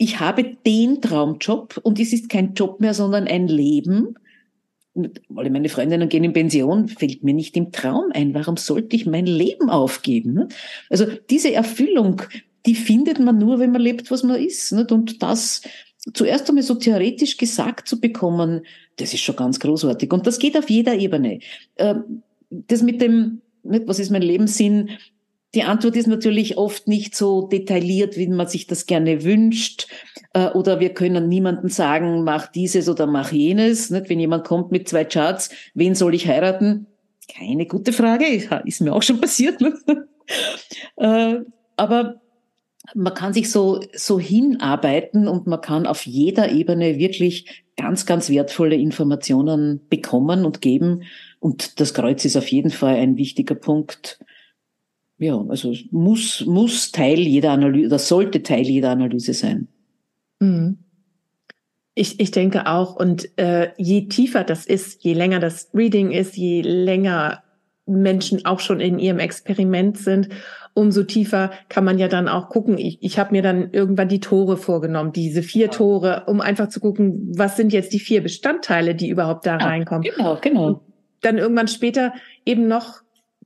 ich 0.00 0.18
habe 0.18 0.56
den 0.66 1.02
Traumjob 1.02 1.78
und 1.82 2.00
es 2.00 2.14
ist 2.14 2.30
kein 2.30 2.54
Job 2.54 2.80
mehr, 2.80 2.94
sondern 2.94 3.28
ein 3.28 3.48
Leben. 3.48 4.14
Alle 5.36 5.50
meine 5.50 5.68
Freundinnen 5.68 6.08
gehen 6.08 6.24
in 6.24 6.32
Pension, 6.32 6.88
fällt 6.88 7.22
mir 7.22 7.34
nicht 7.34 7.54
im 7.58 7.70
Traum 7.70 8.06
ein. 8.14 8.32
Warum 8.32 8.56
sollte 8.56 8.96
ich 8.96 9.04
mein 9.04 9.26
Leben 9.26 9.68
aufgeben? 9.68 10.48
Also 10.88 11.04
diese 11.28 11.52
Erfüllung, 11.52 12.22
die 12.64 12.74
findet 12.76 13.18
man 13.18 13.36
nur, 13.36 13.58
wenn 13.58 13.72
man 13.72 13.82
lebt, 13.82 14.10
was 14.10 14.22
man 14.22 14.40
ist. 14.42 14.72
Und 14.72 15.22
das 15.22 15.60
zuerst 16.14 16.48
einmal 16.48 16.64
so 16.64 16.76
theoretisch 16.76 17.36
gesagt 17.36 17.86
zu 17.86 18.00
bekommen, 18.00 18.62
das 18.96 19.12
ist 19.12 19.20
schon 19.20 19.36
ganz 19.36 19.60
großartig. 19.60 20.10
Und 20.14 20.26
das 20.26 20.38
geht 20.38 20.56
auf 20.56 20.70
jeder 20.70 20.94
Ebene. 20.94 21.40
Ähm, 21.76 22.22
das 22.48 22.82
mit 22.82 23.02
dem, 23.02 23.42
was 23.62 23.98
ist 23.98 24.10
mein 24.10 24.22
Lebenssinn, 24.22 24.88
die 25.54 25.64
Antwort 25.64 25.96
ist 25.96 26.06
natürlich 26.06 26.56
oft 26.58 26.86
nicht 26.86 27.16
so 27.16 27.48
detailliert, 27.48 28.16
wie 28.16 28.28
man 28.28 28.46
sich 28.46 28.66
das 28.66 28.86
gerne 28.86 29.24
wünscht. 29.24 29.88
Äh, 30.32 30.50
oder 30.50 30.78
wir 30.78 30.90
können 30.94 31.28
niemandem 31.28 31.68
sagen, 31.68 32.22
mach 32.22 32.46
dieses 32.46 32.88
oder 32.88 33.06
mach 33.06 33.32
jenes. 33.32 33.90
Wenn 33.90 34.20
jemand 34.20 34.44
kommt 34.44 34.70
mit 34.70 34.88
zwei 34.88 35.04
Charts, 35.04 35.50
wen 35.74 35.94
soll 35.94 36.14
ich 36.14 36.28
heiraten? 36.28 36.86
Keine 37.28 37.66
gute 37.66 37.92
Frage, 37.92 38.26
ist 38.64 38.80
mir 38.80 38.94
auch 38.94 39.02
schon 39.02 39.20
passiert. 39.20 39.60
Äh, 40.96 41.36
aber 41.76 42.20
man 42.94 43.14
kann 43.14 43.32
sich 43.32 43.50
so, 43.50 43.80
so 43.92 44.20
hinarbeiten 44.20 45.28
und 45.28 45.46
man 45.46 45.60
kann 45.60 45.86
auf 45.86 46.06
jeder 46.06 46.50
Ebene 46.50 46.98
wirklich 46.98 47.64
ganz, 47.76 48.06
ganz 48.06 48.28
wertvolle 48.28 48.76
Informationen 48.76 49.80
bekommen 49.88 50.44
und 50.44 50.60
geben. 50.60 51.02
Und 51.38 51.80
das 51.80 51.94
Kreuz 51.94 52.24
ist 52.24 52.36
auf 52.36 52.48
jeden 52.48 52.70
Fall 52.70 52.96
ein 52.96 53.16
wichtiger 53.16 53.54
Punkt 53.54 54.20
ja, 55.20 55.38
also 55.48 55.74
muss, 55.90 56.44
muss 56.46 56.92
Teil 56.92 57.18
jeder 57.18 57.50
Analyse, 57.50 57.90
das 57.90 58.08
sollte 58.08 58.42
Teil 58.42 58.62
jeder 58.62 58.90
Analyse 58.90 59.34
sein. 59.34 59.68
Mhm. 60.40 60.78
Ich, 61.94 62.18
ich 62.18 62.30
denke 62.30 62.66
auch, 62.66 62.96
und 62.96 63.28
äh, 63.38 63.72
je 63.76 64.08
tiefer 64.08 64.44
das 64.44 64.64
ist, 64.64 65.04
je 65.04 65.12
länger 65.12 65.38
das 65.38 65.70
Reading 65.74 66.10
ist, 66.10 66.36
je 66.36 66.62
länger 66.62 67.42
Menschen 67.84 68.46
auch 68.46 68.60
schon 68.60 68.80
in 68.80 68.98
ihrem 68.98 69.18
Experiment 69.18 69.98
sind, 69.98 70.30
umso 70.72 71.02
tiefer 71.02 71.50
kann 71.68 71.84
man 71.84 71.98
ja 71.98 72.08
dann 72.08 72.26
auch 72.26 72.48
gucken. 72.48 72.78
Ich, 72.78 73.02
ich 73.02 73.18
habe 73.18 73.32
mir 73.32 73.42
dann 73.42 73.72
irgendwann 73.72 74.08
die 74.08 74.20
Tore 74.20 74.56
vorgenommen, 74.56 75.12
diese 75.12 75.42
vier 75.42 75.66
ja. 75.66 75.70
Tore, 75.70 76.24
um 76.28 76.40
einfach 76.40 76.68
zu 76.68 76.80
gucken, 76.80 77.30
was 77.36 77.58
sind 77.58 77.74
jetzt 77.74 77.92
die 77.92 78.00
vier 78.00 78.22
Bestandteile, 78.22 78.94
die 78.94 79.10
überhaupt 79.10 79.44
da 79.44 79.58
ja, 79.58 79.66
reinkommen. 79.66 80.02
Genau, 80.02 80.38
genau. 80.40 80.66
Und 80.66 80.80
dann 81.20 81.36
irgendwann 81.36 81.68
später 81.68 82.14
eben 82.46 82.68
noch 82.68 83.02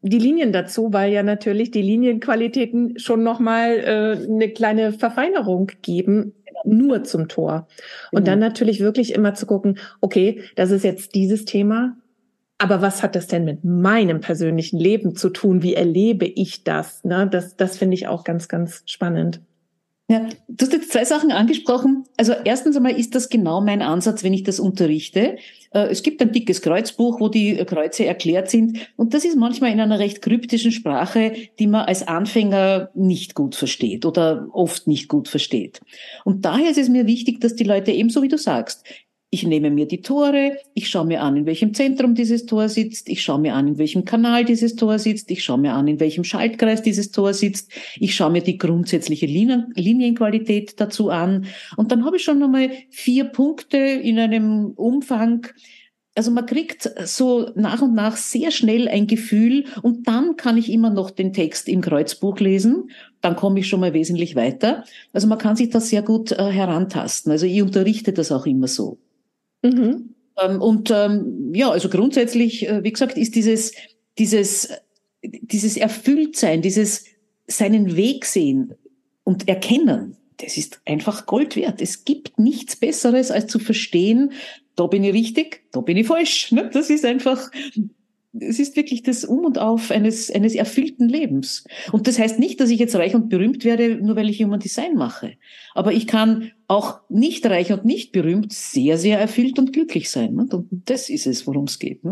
die 0.09 0.19
Linien 0.19 0.53
dazu, 0.53 0.93
weil 0.93 1.13
ja 1.13 1.23
natürlich 1.23 1.71
die 1.71 1.83
Linienqualitäten 1.83 2.99
schon 2.99 3.23
nochmal 3.23 3.79
äh, 3.79 4.27
eine 4.31 4.51
kleine 4.51 4.93
Verfeinerung 4.93 5.71
geben, 5.81 6.35
nur 6.65 7.05
zum 7.05 7.29
Tor. 7.29 7.67
Und 8.13 8.23
mhm. 8.23 8.27
dann 8.27 8.39
natürlich 8.39 8.81
wirklich 8.81 9.15
immer 9.15 9.35
zu 9.35 9.47
gucken, 9.47 9.79
okay, 10.01 10.43
das 10.57 10.71
ist 10.71 10.85
jetzt 10.85 11.15
dieses 11.15 11.47
Thema, 11.47 11.97
aber 12.59 12.83
was 12.83 13.03
hat 13.03 13.17
das 13.17 13.27
denn 13.27 13.45
mit 13.45 13.65
meinem 13.65 14.21
persönlichen 14.21 14.79
Leben 14.79 15.17
zu 15.17 15.31
tun? 15.31 15.63
Wie 15.63 15.75
erlebe 15.75 16.27
ich 16.27 16.65
das? 16.65 17.03
Ne? 17.05 17.27
Das, 17.31 17.57
das 17.57 17.79
finde 17.79 17.95
ich 17.95 18.07
auch 18.07 18.25
ganz, 18.25 18.49
ganz 18.49 18.83
spannend. 18.87 19.41
Ja, 20.07 20.29
du 20.49 20.67
hast 20.67 20.73
jetzt 20.75 20.93
zwei 20.93 21.07
Sachen 21.07 21.33
angesprochen. 21.33 22.05
Also 22.19 22.35
erstens 22.45 22.77
einmal 22.77 22.93
ist 22.93 23.15
das 23.15 23.31
genau 23.31 23.63
mein 23.63 23.81
Ansatz, 23.81 24.23
wenn 24.23 24.35
ich 24.35 24.43
das 24.43 24.61
unterrichte. 24.61 25.39
Äh, 25.71 25.87
es 25.87 26.03
gibt 26.03 26.21
ein 26.21 26.31
dickes 26.31 26.61
Kreuzbuch, 26.61 27.21
wo 27.21 27.31
die 27.31 27.57
Kreuze 27.65 28.05
erklärt 28.05 28.51
sind. 28.51 28.79
Und 28.97 29.15
das 29.15 29.25
ist 29.25 29.37
manchmal 29.37 29.73
in 29.73 29.81
einer 29.81 29.99
recht 29.99 30.21
kryptischen 30.21 30.73
Sprache, 30.73 31.33
die 31.59 31.67
man 31.67 31.87
als 31.87 32.07
Anfänger 32.07 32.91
nicht 32.93 33.35
gut 33.35 33.55
versteht 33.55 34.05
oder 34.05 34.47
oft 34.53 34.87
nicht 34.87 35.09
gut 35.09 35.27
versteht. 35.27 35.81
Und 36.27 36.45
daher 36.45 36.71
ist 36.71 36.79
es 36.79 36.91
mir 36.91 37.07
wichtig, 37.07 37.41
dass 37.41 37.55
die 37.55 37.65
Leute 37.65 37.91
ebenso 37.91 38.23
wie 38.23 38.29
du 38.29 38.37
sagst, 38.37 38.85
ich 39.35 39.43
nehme 39.43 39.69
mir 39.69 39.87
die 39.87 40.01
Tore, 40.01 40.59
ich 40.75 40.89
schaue 40.89 41.07
mir 41.07 41.21
an, 41.21 41.37
in 41.37 41.45
welchem 41.45 41.75
Zentrum 41.75 42.15
dieses 42.15 42.47
Tor 42.47 42.69
sitzt, 42.69 43.09
ich 43.09 43.21
schaue 43.21 43.41
mir 43.41 43.55
an, 43.55 43.67
in 43.67 43.79
welchem 43.79 44.05
Kanal 44.05 44.45
dieses 44.45 44.77
Tor 44.77 45.01
sitzt, 45.01 45.29
ich 45.33 45.43
schaue 45.43 45.59
mir 45.59 45.73
an, 45.73 45.89
in 45.89 45.99
welchem 45.99 46.23
Schaltkreis 46.23 46.83
dieses 46.83 47.11
Tor 47.11 47.35
sitzt, 47.35 47.73
ich 47.97 48.15
schaue 48.15 48.31
mir 48.31 48.43
die 48.43 48.59
grundsätzliche 48.59 49.27
Linien, 49.27 49.73
Linienqualität 49.75 50.81
dazu 50.81 51.11
an 51.11 51.47
und 51.77 51.91
dann 51.91 52.05
habe 52.05 52.17
ich 52.17 52.23
schon 52.23 52.41
einmal 52.45 52.71
vier 52.91 53.25
Punkte 53.25 53.77
in 53.77 54.21
einem 54.21 54.67
Umfang, 54.77 55.49
also 56.15 56.31
man 56.31 56.47
kriegt 56.47 56.89
so 57.05 57.51
nach 57.57 57.83
und 57.83 57.95
nach 57.95 58.17
sehr 58.17 58.53
schnell 58.53 58.87
ein 58.87 59.09
Gefühl 59.09 59.65
und 59.83 60.07
dann 60.07 60.37
kann 60.37 60.57
ich 60.57 60.71
immer 60.71 60.91
noch 60.91 61.11
den 61.11 61.33
Text 61.33 61.69
im 61.69 61.81
Kreuzbuch 61.81 62.39
lesen. 62.39 62.91
Dann 63.21 63.35
komme 63.35 63.59
ich 63.59 63.69
schon 63.69 63.81
mal 63.81 63.95
wesentlich 63.95 64.37
weiter. 64.37 64.85
Also 65.13 65.27
man 65.27 65.39
kann 65.39 65.57
sich 65.57 65.71
das 65.71 65.89
sehr 65.89 66.03
gut 66.03 66.31
äh, 66.31 66.53
herantasten. 66.53 67.33
Also 67.33 67.47
ich 67.47 67.61
unterrichte 67.61 68.13
das 68.13 68.31
auch 68.31 68.47
immer 68.47 68.69
so. 68.69 68.99
Mhm. 69.65 70.15
Ähm, 70.41 70.61
und 70.61 70.91
ähm, 70.91 71.53
ja, 71.55 71.71
also 71.71 71.89
grundsätzlich, 71.89 72.69
äh, 72.69 72.85
wie 72.85 72.93
gesagt, 72.93 73.17
ist 73.17 73.35
dieses, 73.35 73.73
dieses, 74.19 74.69
dieses 75.23 75.77
Erfülltsein, 75.77 76.63
dieses 76.63 77.07
seinen 77.47 77.97
Weg 77.97 78.27
sehen 78.27 78.75
und 79.25 79.49
erkennen, 79.49 80.17
das 80.39 80.57
ist 80.57 80.81
einfach 80.85 81.27
Gold 81.27 81.57
wert. 81.57 81.81
Es 81.81 82.05
gibt 82.05 82.39
nichts 82.39 82.77
Besseres, 82.77 83.31
als 83.31 83.47
zu 83.47 83.59
verstehen, 83.59 84.33
da 84.77 84.87
bin 84.87 85.05
ich 85.05 85.15
richtig, 85.15 85.63
da 85.73 85.81
bin 85.81 85.97
ich 85.97 86.07
falsch. 86.07 86.53
Das 86.73 86.91
ist 86.91 87.05
einfach, 87.05 87.51
es 88.41 88.59
ist 88.59 88.77
wirklich 88.77 89.03
das 89.03 89.25
Um 89.25 89.45
und 89.45 89.59
Auf 89.59 89.91
eines, 89.91 90.31
eines 90.31 90.55
erfüllten 90.55 91.09
Lebens. 91.09 91.65
Und 91.93 92.07
das 92.09 92.19
heißt 92.19 92.39
nicht, 92.39 92.61
dass 92.61 92.71
ich 92.71 92.79
jetzt 92.79 92.97
reich 92.97 93.15
und 93.15 93.29
berühmt 93.29 93.65
werde, 93.65 93.97
nur 93.97 94.17
weil 94.17 94.29
ich 94.29 94.43
Human 94.43 94.61
Design 94.61 94.95
mache. 94.95 95.35
Aber 95.75 95.93
ich 95.93 96.07
kann 96.07 96.51
auch 96.67 97.01
nicht 97.09 97.47
reich 97.47 97.73
und 97.73 97.85
nicht 97.85 98.13
berühmt 98.13 98.53
sehr, 98.53 98.99
sehr 98.99 99.19
erfüllt 99.19 99.59
und 99.59 99.73
glücklich 99.73 100.11
sein. 100.11 100.39
Und 100.39 100.67
das 100.71 101.09
ist 101.09 101.27
es, 101.27 101.47
worum 101.47 101.65
es 101.65 101.79
geht. 101.79 102.03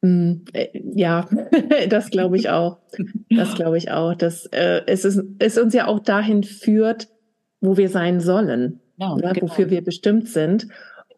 Mm, 0.00 0.32
äh, 0.52 0.68
ja, 0.94 1.28
das 1.88 2.10
glaube 2.10 2.36
ich 2.36 2.48
auch. 2.48 2.78
Das 3.28 3.54
glaube 3.54 3.76
ich 3.76 3.90
auch. 3.90 4.14
Dass 4.14 4.46
äh, 4.46 4.82
es, 4.86 5.04
ist, 5.04 5.22
es 5.38 5.58
uns 5.58 5.74
ja 5.74 5.86
auch 5.86 6.00
dahin 6.00 6.42
führt, 6.42 7.08
wo 7.60 7.76
wir 7.76 7.90
sein 7.90 8.20
sollen, 8.20 8.80
ja, 8.96 9.14
ne, 9.14 9.32
genau. 9.34 9.48
wofür 9.48 9.68
wir 9.68 9.82
bestimmt 9.82 10.28
sind. 10.28 10.68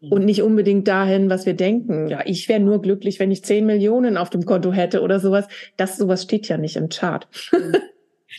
Und 0.09 0.25
nicht 0.25 0.41
unbedingt 0.41 0.87
dahin, 0.87 1.29
was 1.29 1.45
wir 1.45 1.53
denken. 1.53 2.07
Ja, 2.07 2.21
ich 2.25 2.49
wäre 2.49 2.59
nur 2.59 2.81
glücklich, 2.81 3.19
wenn 3.19 3.31
ich 3.31 3.43
10 3.43 3.65
Millionen 3.65 4.17
auf 4.17 4.29
dem 4.29 4.45
Konto 4.45 4.73
hätte 4.73 5.01
oder 5.01 5.19
sowas. 5.19 5.47
Das 5.77 5.97
sowas 5.97 6.23
steht 6.23 6.47
ja 6.47 6.57
nicht 6.57 6.75
im 6.75 6.89
Chart. 6.89 7.27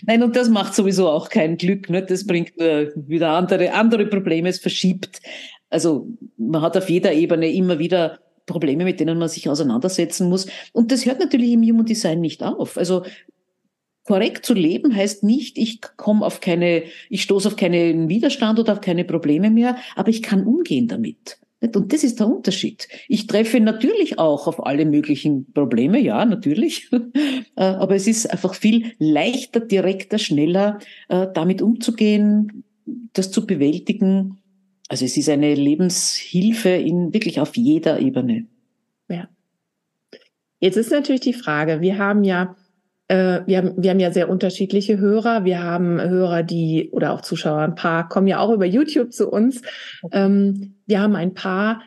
Nein, 0.06 0.22
und 0.22 0.36
das 0.36 0.48
macht 0.48 0.74
sowieso 0.74 1.08
auch 1.08 1.28
kein 1.28 1.56
Glück. 1.56 1.88
Ne? 1.88 2.02
Das 2.02 2.26
bringt 2.26 2.58
äh, 2.60 2.90
wieder 2.96 3.30
andere, 3.30 3.72
andere 3.72 4.06
Probleme, 4.06 4.48
es 4.48 4.58
verschiebt. 4.58 5.20
Also 5.70 6.08
man 6.36 6.62
hat 6.62 6.76
auf 6.76 6.90
jeder 6.90 7.12
Ebene 7.12 7.52
immer 7.52 7.78
wieder 7.78 8.18
Probleme, 8.46 8.84
mit 8.84 9.00
denen 9.00 9.18
man 9.18 9.28
sich 9.28 9.48
auseinandersetzen 9.48 10.28
muss. 10.28 10.46
Und 10.72 10.92
das 10.92 11.06
hört 11.06 11.20
natürlich 11.20 11.52
im 11.52 11.62
Human 11.62 11.86
Design 11.86 12.20
nicht 12.20 12.42
auf. 12.42 12.76
Also 12.76 13.04
korrekt 14.04 14.44
zu 14.44 14.54
leben 14.54 14.94
heißt 14.94 15.24
nicht, 15.24 15.56
ich 15.56 15.80
komme 15.96 16.26
auf 16.26 16.40
keine, 16.40 16.82
ich 17.08 17.22
stoße 17.22 17.48
auf 17.48 17.56
keinen 17.56 18.08
Widerstand 18.08 18.58
oder 18.58 18.74
auf 18.74 18.80
keine 18.80 19.04
Probleme 19.04 19.50
mehr, 19.50 19.76
aber 19.96 20.10
ich 20.10 20.22
kann 20.22 20.46
umgehen 20.46 20.88
damit. 20.88 21.38
Und 21.74 21.92
das 21.92 22.04
ist 22.04 22.20
der 22.20 22.28
Unterschied. 22.28 22.88
Ich 23.08 23.26
treffe 23.26 23.60
natürlich 23.60 24.18
auch 24.18 24.46
auf 24.46 24.64
alle 24.64 24.84
möglichen 24.84 25.52
Probleme, 25.52 26.00
ja, 26.00 26.24
natürlich. 26.24 26.90
Äh, 27.56 27.62
aber 27.62 27.94
es 27.94 28.08
ist 28.08 28.28
einfach 28.28 28.52
viel 28.54 28.94
leichter, 28.98 29.60
direkter, 29.60 30.18
schneller, 30.18 30.80
äh, 31.08 31.28
damit 31.32 31.62
umzugehen, 31.62 32.64
das 33.12 33.30
zu 33.30 33.46
bewältigen 33.46 34.38
also 34.88 35.04
es 35.04 35.16
ist 35.16 35.28
eine 35.28 35.54
Lebenshilfe 35.54 36.68
in 36.68 37.12
wirklich 37.12 37.40
auf 37.40 37.56
jeder 37.56 38.00
Ebene. 38.00 38.46
Ja. 39.08 39.28
Jetzt 40.60 40.76
ist 40.76 40.90
natürlich 40.90 41.22
die 41.22 41.32
Frage, 41.32 41.80
wir 41.80 41.98
haben 41.98 42.24
ja 42.24 42.54
äh, 43.08 43.40
wir 43.46 43.58
haben, 43.58 43.74
wir 43.76 43.90
haben 43.90 44.00
ja 44.00 44.12
sehr 44.12 44.28
unterschiedliche 44.28 44.98
Hörer. 44.98 45.44
Wir 45.44 45.62
haben 45.62 46.00
Hörer, 46.00 46.42
die 46.42 46.90
oder 46.92 47.12
auch 47.12 47.20
Zuschauer, 47.20 47.60
ein 47.60 47.74
paar 47.74 48.08
kommen 48.08 48.26
ja 48.26 48.38
auch 48.38 48.50
über 48.50 48.64
YouTube 48.64 49.12
zu 49.12 49.30
uns. 49.30 49.62
Ähm, 50.12 50.74
wir 50.86 51.00
haben 51.00 51.16
ein 51.16 51.34
paar, 51.34 51.82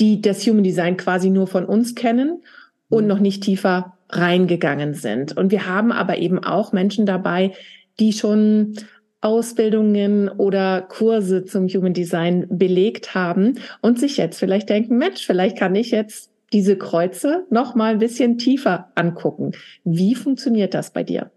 die 0.00 0.20
das 0.20 0.46
Human 0.46 0.64
Design 0.64 0.96
quasi 0.96 1.30
nur 1.30 1.46
von 1.46 1.66
uns 1.66 1.94
kennen 1.94 2.42
und 2.88 3.04
mhm. 3.04 3.08
noch 3.08 3.20
nicht 3.20 3.42
tiefer 3.42 3.94
reingegangen 4.08 4.94
sind. 4.94 5.36
Und 5.36 5.50
wir 5.50 5.66
haben 5.66 5.92
aber 5.92 6.18
eben 6.18 6.42
auch 6.42 6.72
Menschen 6.72 7.06
dabei, 7.06 7.52
die 8.00 8.12
schon 8.12 8.74
Ausbildungen 9.20 10.28
oder 10.28 10.82
Kurse 10.82 11.44
zum 11.44 11.68
Human 11.68 11.94
Design 11.94 12.46
belegt 12.50 13.14
haben 13.14 13.58
und 13.80 13.98
sich 13.98 14.18
jetzt 14.18 14.38
vielleicht 14.38 14.68
denken, 14.68 14.98
Mensch, 14.98 15.24
vielleicht 15.24 15.56
kann 15.56 15.74
ich 15.74 15.90
jetzt 15.90 16.30
diese 16.54 16.78
Kreuze 16.78 17.46
noch 17.50 17.74
mal 17.74 17.92
ein 17.92 17.98
bisschen 17.98 18.38
tiefer 18.38 18.90
angucken. 18.94 19.52
Wie 19.84 20.14
funktioniert 20.14 20.72
das 20.72 20.92
bei 20.92 21.02
dir? 21.02 21.30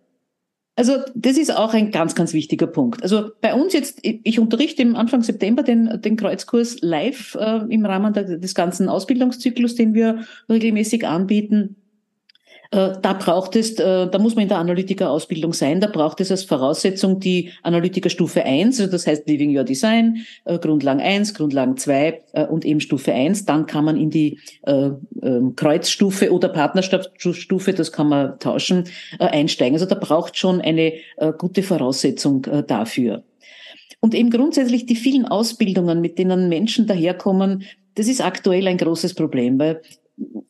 Also 0.77 0.97
das 1.15 1.37
ist 1.37 1.57
auch 1.57 1.73
ein 1.73 1.89
ganz, 1.89 2.13
ganz 2.13 2.33
wichtiger 2.33 2.67
Punkt. 2.67 3.01
Also 3.01 3.31
bei 3.41 3.55
uns 3.55 3.73
jetzt, 3.73 3.99
ich 4.03 4.39
unterrichte 4.39 4.83
im 4.83 4.95
Anfang 4.95 5.23
September 5.23 5.63
den, 5.63 6.01
den 6.01 6.17
Kreuzkurs 6.17 6.77
live 6.81 7.35
äh, 7.39 7.61
im 7.67 7.83
Rahmen 7.83 8.13
der, 8.13 8.37
des 8.37 8.53
ganzen 8.53 8.87
Ausbildungszyklus, 8.87 9.73
den 9.73 9.95
wir 9.95 10.19
regelmäßig 10.47 11.07
anbieten. 11.07 11.77
Äh, 12.71 12.93
da 13.01 13.13
braucht 13.13 13.55
es, 13.55 13.79
äh, 13.79 14.07
da 14.09 14.19
muss 14.19 14.35
man 14.35 14.43
in 14.43 14.49
der 14.49 14.57
Analytiker-Ausbildung 14.57 15.53
sein, 15.53 15.79
da 15.79 15.87
braucht 15.87 16.19
es 16.21 16.31
als 16.31 16.43
Voraussetzung 16.43 17.19
die 17.19 17.51
Analytiker-Stufe 17.63 18.43
1, 18.43 18.79
also 18.79 18.91
das 18.91 19.07
heißt 19.07 19.27
Living 19.27 19.55
Your 19.55 19.63
Design, 19.63 20.25
äh, 20.45 20.59
Grundlagen 20.59 20.99
1, 20.99 21.33
Grundlagen 21.33 21.77
2 21.77 22.47
und 22.49 22.65
eben 22.65 22.79
Stufe 22.79 23.13
1. 23.13 23.45
Dann 23.45 23.65
kann 23.65 23.85
man 23.85 23.97
in 23.97 24.09
die 24.09 24.39
ähm, 24.65 25.55
Kreuzstufe 25.55 26.31
oder 26.31 26.49
Partnerschaftsstufe, 26.49 27.73
das 27.73 27.91
kann 27.91 28.09
man 28.09 28.39
tauschen, 28.39 28.85
einsteigen. 29.19 29.75
Also 29.75 29.85
da 29.85 29.95
braucht 29.95 30.37
schon 30.37 30.61
eine 30.61 30.93
gute 31.37 31.63
Voraussetzung 31.63 32.45
dafür. 32.67 33.23
Und 33.99 34.13
eben 34.13 34.29
grundsätzlich 34.29 34.85
die 34.85 34.95
vielen 34.95 35.25
Ausbildungen, 35.25 36.01
mit 36.01 36.19
denen 36.19 36.49
Menschen 36.49 36.87
daherkommen, 36.87 37.63
das 37.95 38.07
ist 38.07 38.21
aktuell 38.21 38.67
ein 38.67 38.77
großes 38.77 39.15
Problem, 39.15 39.57
weil 39.57 39.81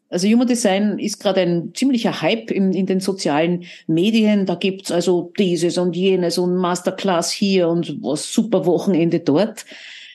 also 0.10 0.28
Human 0.28 0.48
Design 0.48 1.00
ist 1.00 1.20
gerade 1.20 1.42
ein 1.42 1.74
ziemlicher 1.74 2.22
Hype 2.22 2.50
in, 2.52 2.74
in 2.74 2.86
den 2.86 3.00
sozialen 3.00 3.66
Medien. 3.88 4.46
Da 4.46 4.56
gibt's 4.56 4.92
also 4.92 5.34
dieses 5.38 5.78
und 5.78 5.96
jenes 5.96 6.38
und 6.38 6.56
Masterclass 6.56 7.32
hier 7.32 7.68
und 7.68 8.02
was 8.02 8.32
super 8.32 8.65
Wochenende 8.65 9.20
dort. 9.20 9.65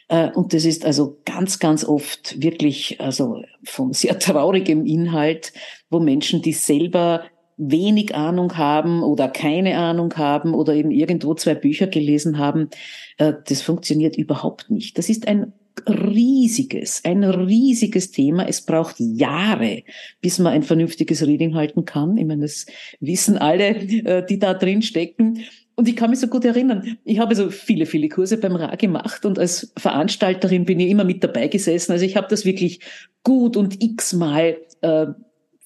Äh, 0.08 0.30
und 0.30 0.54
das 0.54 0.64
ist 0.64 0.84
also 0.84 1.18
ganz, 1.24 1.58
ganz 1.58 1.84
oft 1.84 2.40
wirklich 2.42 3.00
also 3.00 3.42
von 3.64 3.92
sehr 3.92 4.18
traurigem 4.18 4.86
Inhalt, 4.86 5.52
wo 5.90 6.00
Menschen, 6.00 6.42
die 6.42 6.52
selber 6.52 7.24
wenig 7.58 8.14
Ahnung 8.14 8.56
haben 8.56 9.02
oder 9.02 9.28
keine 9.28 9.78
Ahnung 9.78 10.16
haben 10.16 10.54
oder 10.54 10.74
eben 10.74 10.90
irgendwo 10.90 11.34
zwei 11.34 11.54
Bücher 11.54 11.86
gelesen 11.86 12.38
haben, 12.38 12.70
äh, 13.18 13.34
das 13.46 13.60
funktioniert 13.60 14.16
überhaupt 14.16 14.70
nicht. 14.70 14.96
Das 14.96 15.08
ist 15.10 15.28
ein 15.28 15.52
riesiges, 15.86 17.02
ein 17.04 17.24
riesiges 17.24 18.10
Thema. 18.10 18.46
Es 18.48 18.62
braucht 18.62 18.96
Jahre, 18.98 19.82
bis 20.20 20.38
man 20.38 20.52
ein 20.52 20.62
vernünftiges 20.62 21.26
Reading 21.26 21.54
halten 21.54 21.84
kann. 21.84 22.16
Ich 22.16 22.26
meine, 22.26 22.42
das 22.42 22.66
wissen 23.00 23.38
alle, 23.38 23.68
äh, 23.68 24.24
die 24.26 24.38
da 24.38 24.54
drin 24.54 24.82
stecken. 24.82 25.44
Und 25.74 25.88
ich 25.88 25.96
kann 25.96 26.10
mich 26.10 26.20
so 26.20 26.26
gut 26.26 26.44
erinnern, 26.44 26.98
ich 27.04 27.18
habe 27.18 27.34
so 27.34 27.50
viele, 27.50 27.86
viele 27.86 28.08
Kurse 28.08 28.36
beim 28.36 28.54
RA 28.56 28.76
gemacht 28.76 29.24
und 29.24 29.38
als 29.38 29.72
Veranstalterin 29.76 30.66
bin 30.66 30.78
ich 30.80 30.90
immer 30.90 31.04
mit 31.04 31.24
dabei 31.24 31.48
gesessen. 31.48 31.92
Also 31.92 32.04
ich 32.04 32.16
habe 32.16 32.28
das 32.28 32.44
wirklich 32.44 32.80
gut 33.24 33.56
und 33.56 33.82
x-mal 33.82 34.58
äh, 34.82 35.06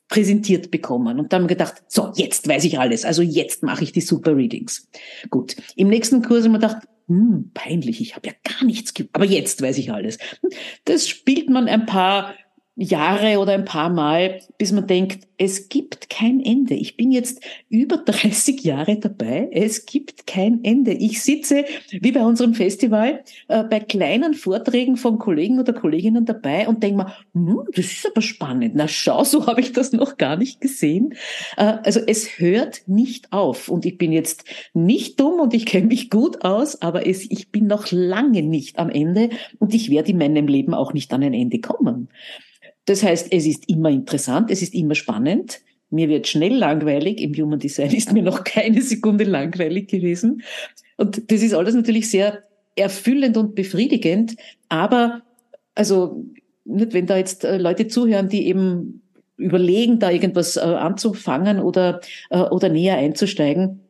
präsentiert 0.08 0.70
bekommen 0.70 1.18
und 1.18 1.32
dann 1.32 1.48
gedacht, 1.48 1.82
so, 1.88 2.12
jetzt 2.14 2.46
weiß 2.46 2.64
ich 2.64 2.78
alles, 2.78 3.04
also 3.04 3.22
jetzt 3.22 3.64
mache 3.64 3.82
ich 3.82 3.92
die 3.92 4.00
Super 4.00 4.36
Readings. 4.36 4.88
Gut, 5.30 5.56
im 5.74 5.88
nächsten 5.88 6.22
Kurs 6.22 6.44
habe 6.44 6.46
ich 6.46 6.52
mir 6.52 6.58
gedacht, 6.60 6.86
hm, 7.08 7.50
peinlich, 7.54 8.00
ich 8.00 8.16
habe 8.16 8.28
ja 8.28 8.34
gar 8.42 8.64
nichts, 8.64 8.92
aber 9.12 9.24
jetzt 9.24 9.62
weiß 9.62 9.78
ich 9.78 9.92
alles. 9.92 10.18
Das 10.84 11.08
spielt 11.08 11.48
man 11.48 11.68
ein 11.68 11.86
paar 11.86 12.34
Jahre 12.76 13.38
oder 13.38 13.52
ein 13.52 13.64
paar 13.64 13.88
Mal, 13.88 14.40
bis 14.58 14.70
man 14.70 14.86
denkt, 14.86 15.26
es 15.38 15.68
gibt 15.68 16.10
kein 16.10 16.40
Ende. 16.40 16.74
Ich 16.74 16.96
bin 16.96 17.10
jetzt 17.10 17.42
über 17.68 17.96
30 17.98 18.62
Jahre 18.62 18.98
dabei. 18.98 19.48
Es 19.52 19.86
gibt 19.86 20.26
kein 20.26 20.62
Ende. 20.62 20.92
Ich 20.92 21.22
sitze, 21.22 21.64
wie 21.90 22.12
bei 22.12 22.22
unserem 22.22 22.54
Festival, 22.54 23.22
äh, 23.48 23.64
bei 23.64 23.80
kleinen 23.80 24.34
Vorträgen 24.34 24.96
von 24.96 25.18
Kollegen 25.18 25.58
oder 25.58 25.72
Kolleginnen 25.72 26.26
dabei 26.26 26.68
und 26.68 26.82
denke 26.82 27.04
mir, 27.04 27.12
hm, 27.34 27.60
das 27.74 27.86
ist 27.86 28.06
aber 28.06 28.22
spannend. 28.22 28.72
Na 28.74 28.88
schau, 28.88 29.24
so 29.24 29.46
habe 29.46 29.60
ich 29.60 29.72
das 29.72 29.92
noch 29.92 30.18
gar 30.18 30.36
nicht 30.36 30.60
gesehen. 30.60 31.14
Äh, 31.56 31.78
also 31.82 32.00
es 32.06 32.38
hört 32.38 32.82
nicht 32.86 33.32
auf. 33.32 33.68
Und 33.68 33.86
ich 33.86 33.96
bin 33.96 34.12
jetzt 34.12 34.44
nicht 34.74 35.18
dumm 35.18 35.40
und 35.40 35.54
ich 35.54 35.64
kenne 35.64 35.86
mich 35.86 36.10
gut 36.10 36.44
aus, 36.44 36.82
aber 36.82 37.06
es, 37.06 37.30
ich 37.30 37.50
bin 37.50 37.66
noch 37.66 37.90
lange 37.90 38.42
nicht 38.42 38.78
am 38.78 38.90
Ende 38.90 39.30
und 39.58 39.74
ich 39.74 39.90
werde 39.90 40.10
in 40.10 40.18
meinem 40.18 40.46
Leben 40.46 40.74
auch 40.74 40.92
nicht 40.92 41.12
an 41.12 41.22
ein 41.22 41.34
Ende 41.34 41.60
kommen. 41.60 42.08
Das 42.86 43.02
heißt, 43.02 43.32
es 43.32 43.46
ist 43.46 43.68
immer 43.68 43.90
interessant, 43.90 44.50
es 44.50 44.62
ist 44.62 44.74
immer 44.74 44.94
spannend. 44.94 45.60
Mir 45.90 46.08
wird 46.08 46.26
schnell 46.26 46.54
langweilig. 46.54 47.20
Im 47.20 47.34
Human 47.34 47.58
Design 47.58 47.92
ist 47.92 48.12
mir 48.12 48.22
noch 48.22 48.44
keine 48.44 48.80
Sekunde 48.80 49.24
langweilig 49.24 49.88
gewesen. 49.88 50.42
Und 50.96 51.30
das 51.30 51.42
ist 51.42 51.54
alles 51.54 51.74
natürlich 51.74 52.10
sehr 52.10 52.42
erfüllend 52.76 53.36
und 53.36 53.54
befriedigend. 53.54 54.36
Aber, 54.68 55.22
also, 55.74 56.24
nicht, 56.64 56.94
wenn 56.94 57.06
da 57.06 57.16
jetzt 57.16 57.44
äh, 57.44 57.58
Leute 57.58 57.88
zuhören, 57.88 58.28
die 58.28 58.46
eben 58.46 59.02
überlegen, 59.36 59.98
da 59.98 60.10
irgendwas 60.10 60.56
äh, 60.56 60.60
anzufangen 60.60 61.60
oder, 61.60 62.00
äh, 62.30 62.38
oder 62.38 62.68
näher 62.68 62.96
einzusteigen, 62.96 63.80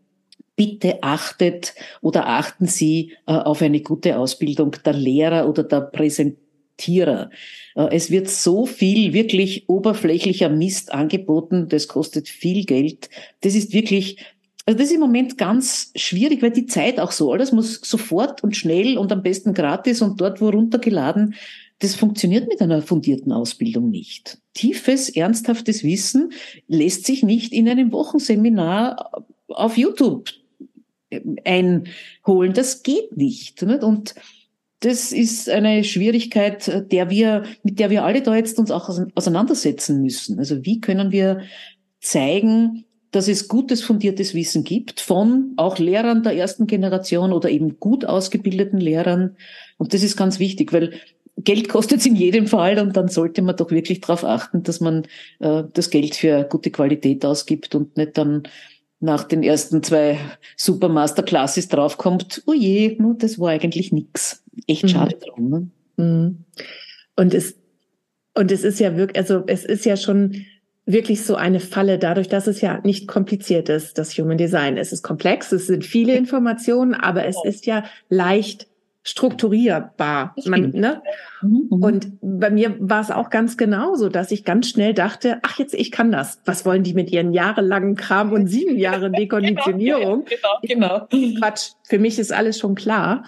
bitte 0.56 1.02
achtet 1.02 1.74
oder 2.00 2.28
achten 2.28 2.64
Sie 2.66 3.12
auf 3.26 3.60
eine 3.60 3.82
gute 3.82 4.18
Ausbildung 4.18 4.74
der 4.86 4.94
Lehrer 4.94 5.50
oder 5.50 5.62
der 5.62 5.82
Präsentierer. 5.82 6.45
Äh, 7.74 7.88
es 7.90 8.10
wird 8.10 8.28
so 8.28 8.66
viel 8.66 9.12
wirklich 9.12 9.68
oberflächlicher 9.68 10.48
Mist 10.48 10.92
angeboten, 10.92 11.68
das 11.68 11.88
kostet 11.88 12.28
viel 12.28 12.64
Geld. 12.64 13.10
Das 13.40 13.54
ist 13.54 13.72
wirklich, 13.72 14.18
also 14.66 14.78
das 14.78 14.88
ist 14.88 14.94
im 14.94 15.00
Moment 15.00 15.38
ganz 15.38 15.92
schwierig, 15.96 16.42
weil 16.42 16.50
die 16.50 16.66
Zeit 16.66 17.00
auch 17.00 17.12
so, 17.12 17.32
alles 17.32 17.52
muss 17.52 17.80
sofort 17.82 18.42
und 18.42 18.56
schnell 18.56 18.98
und 18.98 19.12
am 19.12 19.22
besten 19.22 19.54
gratis 19.54 20.02
und 20.02 20.20
dort 20.20 20.40
wo 20.40 20.48
runtergeladen. 20.48 21.34
Das 21.78 21.94
funktioniert 21.94 22.48
mit 22.48 22.62
einer 22.62 22.80
fundierten 22.80 23.32
Ausbildung 23.32 23.90
nicht. 23.90 24.38
Tiefes, 24.54 25.10
ernsthaftes 25.10 25.84
Wissen 25.84 26.32
lässt 26.68 27.04
sich 27.04 27.22
nicht 27.22 27.52
in 27.52 27.68
einem 27.68 27.92
Wochenseminar 27.92 29.24
auf 29.48 29.76
YouTube 29.76 30.30
einholen. 31.44 32.54
Das 32.54 32.82
geht 32.82 33.16
nicht. 33.16 33.62
Und 33.62 34.14
das 34.80 35.12
ist 35.12 35.48
eine 35.48 35.84
Schwierigkeit, 35.84 36.90
der 36.92 37.10
wir, 37.10 37.44
mit 37.62 37.78
der 37.78 37.90
wir 37.90 38.04
alle 38.04 38.22
da 38.22 38.36
jetzt 38.36 38.58
uns 38.58 38.70
auch 38.70 38.90
auseinandersetzen 39.14 40.02
müssen. 40.02 40.38
Also 40.38 40.64
wie 40.64 40.80
können 40.80 41.12
wir 41.12 41.40
zeigen, 42.00 42.84
dass 43.10 43.28
es 43.28 43.48
gutes 43.48 43.82
fundiertes 43.82 44.34
Wissen 44.34 44.64
gibt 44.64 45.00
von 45.00 45.54
auch 45.56 45.78
Lehrern 45.78 46.22
der 46.22 46.36
ersten 46.36 46.66
Generation 46.66 47.32
oder 47.32 47.48
eben 47.48 47.80
gut 47.80 48.04
ausgebildeten 48.04 48.78
Lehrern. 48.78 49.36
Und 49.78 49.94
das 49.94 50.02
ist 50.02 50.16
ganz 50.16 50.38
wichtig, 50.38 50.72
weil 50.72 50.92
Geld 51.38 51.68
kostet 51.68 52.00
es 52.00 52.06
in 52.06 52.16
jedem 52.16 52.46
Fall 52.46 52.78
und 52.78 52.96
dann 52.96 53.08
sollte 53.08 53.42
man 53.42 53.56
doch 53.56 53.70
wirklich 53.70 54.00
darauf 54.00 54.24
achten, 54.24 54.62
dass 54.62 54.80
man 54.80 55.06
äh, 55.38 55.64
das 55.72 55.90
Geld 55.90 56.14
für 56.14 56.44
gute 56.44 56.70
Qualität 56.70 57.24
ausgibt 57.24 57.74
und 57.74 57.96
nicht 57.96 58.16
dann 58.18 58.44
nach 59.00 59.24
den 59.24 59.42
ersten 59.42 59.82
zwei 59.82 60.18
Super 60.56 60.88
Masterclasses 60.88 61.68
draufkommt, 61.68 62.42
oh 62.46 62.54
je, 62.54 62.98
das 63.18 63.38
war 63.38 63.50
eigentlich 63.50 63.92
nix. 63.92 64.42
Echt 64.66 64.84
mhm. 64.84 64.88
schade 64.88 65.16
mhm. 65.16 65.20
drum. 65.20 65.50
Ne? 65.50 66.04
Mhm. 66.04 66.44
Und 67.16 67.34
es, 67.34 67.56
und 68.34 68.52
es 68.52 68.64
ist 68.64 68.80
ja 68.80 68.96
wirklich, 68.96 69.18
also 69.18 69.44
es 69.46 69.64
ist 69.64 69.84
ja 69.84 69.96
schon 69.96 70.44
wirklich 70.86 71.24
so 71.24 71.34
eine 71.34 71.60
Falle, 71.60 71.98
dadurch, 71.98 72.28
dass 72.28 72.46
es 72.46 72.60
ja 72.60 72.80
nicht 72.84 73.08
kompliziert 73.08 73.68
ist, 73.68 73.98
das 73.98 74.16
Human 74.16 74.38
Design. 74.38 74.76
Es 74.76 74.92
ist 74.92 75.02
komplex, 75.02 75.50
es 75.52 75.66
sind 75.66 75.84
viele 75.84 76.14
Informationen, 76.14 76.94
aber 76.94 77.26
es 77.26 77.36
ist 77.44 77.66
ja 77.66 77.84
leicht 78.08 78.68
strukturierbar. 79.06 80.34
Man, 80.46 80.70
ne? 80.70 81.00
Mhm, 81.40 81.68
mhm. 81.70 81.82
Und 81.82 82.08
bei 82.20 82.50
mir 82.50 82.74
war 82.80 83.00
es 83.00 83.12
auch 83.12 83.30
ganz 83.30 83.56
genauso, 83.56 84.08
dass 84.08 84.32
ich 84.32 84.44
ganz 84.44 84.68
schnell 84.68 84.94
dachte, 84.94 85.38
ach 85.42 85.58
jetzt, 85.60 85.74
ich 85.74 85.92
kann 85.92 86.10
das. 86.10 86.40
Was 86.44 86.66
wollen 86.66 86.82
die 86.82 86.92
mit 86.92 87.12
ihren 87.12 87.32
jahrelangen 87.32 87.94
Kram 87.94 88.32
und 88.32 88.48
sieben 88.48 88.76
Jahre 88.76 89.06
genau, 89.10 89.18
Dekonditionierung? 89.18 90.24
genau, 90.68 91.06
genau. 91.08 91.38
Quatsch, 91.38 91.70
für 91.84 92.00
mich 92.00 92.18
ist 92.18 92.32
alles 92.32 92.58
schon 92.58 92.74
klar. 92.74 93.24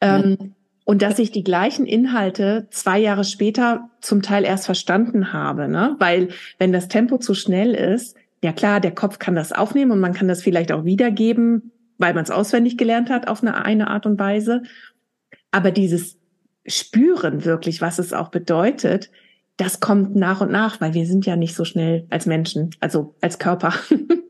Ähm, 0.00 0.54
und 0.84 1.02
dass 1.02 1.18
ich 1.18 1.32
die 1.32 1.42
gleichen 1.42 1.86
Inhalte 1.86 2.68
zwei 2.70 3.00
Jahre 3.00 3.24
später 3.24 3.90
zum 4.00 4.22
Teil 4.22 4.44
erst 4.44 4.66
verstanden 4.66 5.32
habe, 5.32 5.66
ne? 5.66 5.96
Weil 5.98 6.28
wenn 6.58 6.72
das 6.72 6.86
Tempo 6.86 7.18
zu 7.18 7.34
schnell 7.34 7.74
ist, 7.74 8.16
ja 8.44 8.52
klar, 8.52 8.78
der 8.78 8.94
Kopf 8.94 9.18
kann 9.18 9.34
das 9.34 9.50
aufnehmen 9.50 9.90
und 9.90 9.98
man 9.98 10.12
kann 10.12 10.28
das 10.28 10.42
vielleicht 10.42 10.70
auch 10.70 10.84
wiedergeben, 10.84 11.72
weil 11.98 12.14
man 12.14 12.22
es 12.22 12.30
auswendig 12.30 12.78
gelernt 12.78 13.10
hat 13.10 13.26
auf 13.26 13.42
eine, 13.42 13.64
eine 13.64 13.88
Art 13.88 14.06
und 14.06 14.20
Weise. 14.20 14.62
Aber 15.50 15.70
dieses 15.70 16.18
Spüren 16.66 17.44
wirklich, 17.44 17.80
was 17.80 17.98
es 17.98 18.12
auch 18.12 18.28
bedeutet, 18.28 19.10
das 19.56 19.80
kommt 19.80 20.16
nach 20.16 20.40
und 20.40 20.50
nach, 20.50 20.80
weil 20.80 20.94
wir 20.94 21.06
sind 21.06 21.24
ja 21.26 21.36
nicht 21.36 21.54
so 21.54 21.64
schnell 21.64 22.06
als 22.10 22.26
Menschen, 22.26 22.70
also 22.80 23.14
als 23.20 23.38
Körper. 23.38 23.72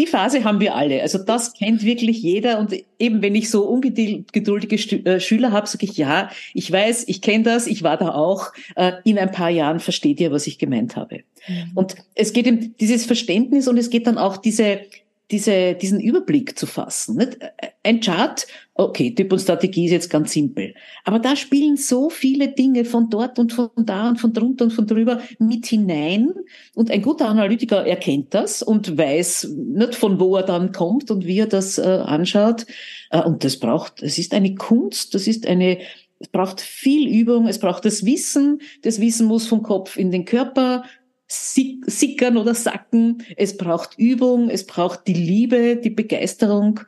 Die 0.00 0.06
Phase 0.06 0.44
haben 0.44 0.60
wir 0.60 0.74
alle. 0.74 1.02
Also 1.02 1.18
das 1.18 1.52
kennt 1.52 1.84
wirklich 1.84 2.22
jeder. 2.22 2.58
Und 2.58 2.74
eben 2.98 3.20
wenn 3.20 3.34
ich 3.34 3.50
so 3.50 3.68
ungeduldige 3.68 4.76
äh, 5.04 5.20
Schüler 5.20 5.52
habe, 5.52 5.66
sage 5.66 5.84
ich, 5.84 5.98
ja, 5.98 6.30
ich 6.54 6.72
weiß, 6.72 7.04
ich 7.06 7.20
kenne 7.20 7.44
das, 7.44 7.66
ich 7.66 7.82
war 7.82 7.98
da 7.98 8.14
auch. 8.14 8.50
Äh, 8.76 8.92
in 9.04 9.18
ein 9.18 9.30
paar 9.30 9.50
Jahren 9.50 9.78
versteht 9.78 10.18
ihr, 10.18 10.32
was 10.32 10.46
ich 10.46 10.58
gemeint 10.58 10.96
habe. 10.96 11.20
Mhm. 11.46 11.72
Und 11.74 11.96
es 12.14 12.32
geht 12.32 12.48
um 12.48 12.74
dieses 12.78 13.04
Verständnis 13.04 13.68
und 13.68 13.76
es 13.76 13.90
geht 13.90 14.06
dann 14.06 14.16
auch 14.16 14.38
diese, 14.38 14.80
diese, 15.30 15.74
diesen 15.74 16.00
Überblick 16.00 16.58
zu 16.58 16.66
fassen. 16.66 17.16
Nicht? 17.16 17.38
Ein 17.82 18.00
Chart, 18.00 18.46
okay, 18.74 19.14
Typ 19.14 19.32
und 19.32 19.38
Strategie 19.38 19.86
ist 19.86 19.92
jetzt 19.92 20.10
ganz 20.10 20.32
simpel. 20.32 20.74
Aber 21.04 21.18
da 21.18 21.36
spielen 21.36 21.76
so 21.76 22.10
viele 22.10 22.48
Dinge 22.48 22.84
von 22.84 23.10
dort 23.10 23.38
und 23.38 23.52
von 23.52 23.70
da 23.76 24.08
und 24.08 24.20
von 24.20 24.32
drunter 24.32 24.64
und 24.64 24.72
von 24.72 24.86
drüber 24.86 25.20
mit 25.38 25.66
hinein. 25.66 26.32
Und 26.74 26.90
ein 26.90 27.02
guter 27.02 27.28
Analytiker 27.28 27.86
erkennt 27.86 28.34
das 28.34 28.62
und 28.62 28.98
weiß 28.98 29.54
nicht, 29.56 29.94
von 29.94 30.18
wo 30.18 30.36
er 30.36 30.42
dann 30.42 30.72
kommt 30.72 31.10
und 31.10 31.26
wie 31.26 31.38
er 31.38 31.46
das 31.46 31.78
äh, 31.78 31.82
anschaut. 31.82 32.66
Äh, 33.10 33.22
und 33.22 33.44
das 33.44 33.58
braucht, 33.58 34.02
es 34.02 34.18
ist 34.18 34.34
eine 34.34 34.54
Kunst, 34.54 35.14
das 35.14 35.26
ist 35.26 35.46
eine, 35.46 35.78
es 36.18 36.28
braucht 36.28 36.60
viel 36.60 37.08
Übung, 37.08 37.46
es 37.46 37.58
braucht 37.58 37.84
das 37.84 38.04
Wissen. 38.04 38.60
Das 38.82 39.00
Wissen 39.00 39.26
muss 39.26 39.46
vom 39.46 39.62
Kopf 39.62 39.96
in 39.96 40.10
den 40.10 40.24
Körper 40.24 40.84
sickern 41.30 42.36
oder 42.36 42.54
sacken. 42.54 43.22
Es 43.36 43.56
braucht 43.56 43.98
Übung, 43.98 44.50
es 44.50 44.66
braucht 44.66 45.06
die 45.06 45.14
Liebe, 45.14 45.76
die 45.76 45.90
Begeisterung. 45.90 46.80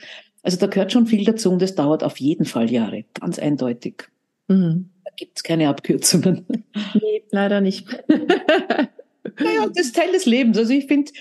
Also 0.42 0.58
da 0.58 0.66
gehört 0.66 0.92
schon 0.92 1.06
viel 1.06 1.24
dazu 1.24 1.50
und 1.50 1.62
es 1.62 1.74
dauert 1.74 2.02
auf 2.02 2.18
jeden 2.18 2.44
Fall 2.44 2.70
Jahre, 2.70 3.04
ganz 3.14 3.38
eindeutig. 3.38 4.08
Mhm. 4.48 4.90
Da 5.04 5.10
gibt 5.16 5.36
es 5.36 5.42
keine 5.42 5.68
Abkürzungen. 5.68 6.46
Nee, 6.94 7.22
leider 7.30 7.60
nicht. 7.60 7.86
naja, 8.08 9.66
das 9.68 9.86
ist 9.86 9.96
Teil 9.96 10.12
des 10.12 10.26
Lebens. 10.26 10.58
Also 10.58 10.72
ich 10.72 10.86
finde, 10.86 11.12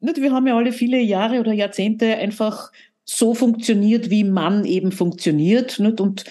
wir 0.00 0.32
haben 0.32 0.46
ja 0.46 0.56
alle 0.56 0.72
viele 0.72 1.00
Jahre 1.00 1.40
oder 1.40 1.52
Jahrzehnte 1.52 2.16
einfach 2.16 2.70
so 3.04 3.34
funktioniert, 3.34 4.10
wie 4.10 4.24
man 4.24 4.64
eben 4.64 4.92
funktioniert. 4.92 5.78
Nicht? 5.80 6.00
Und 6.00 6.24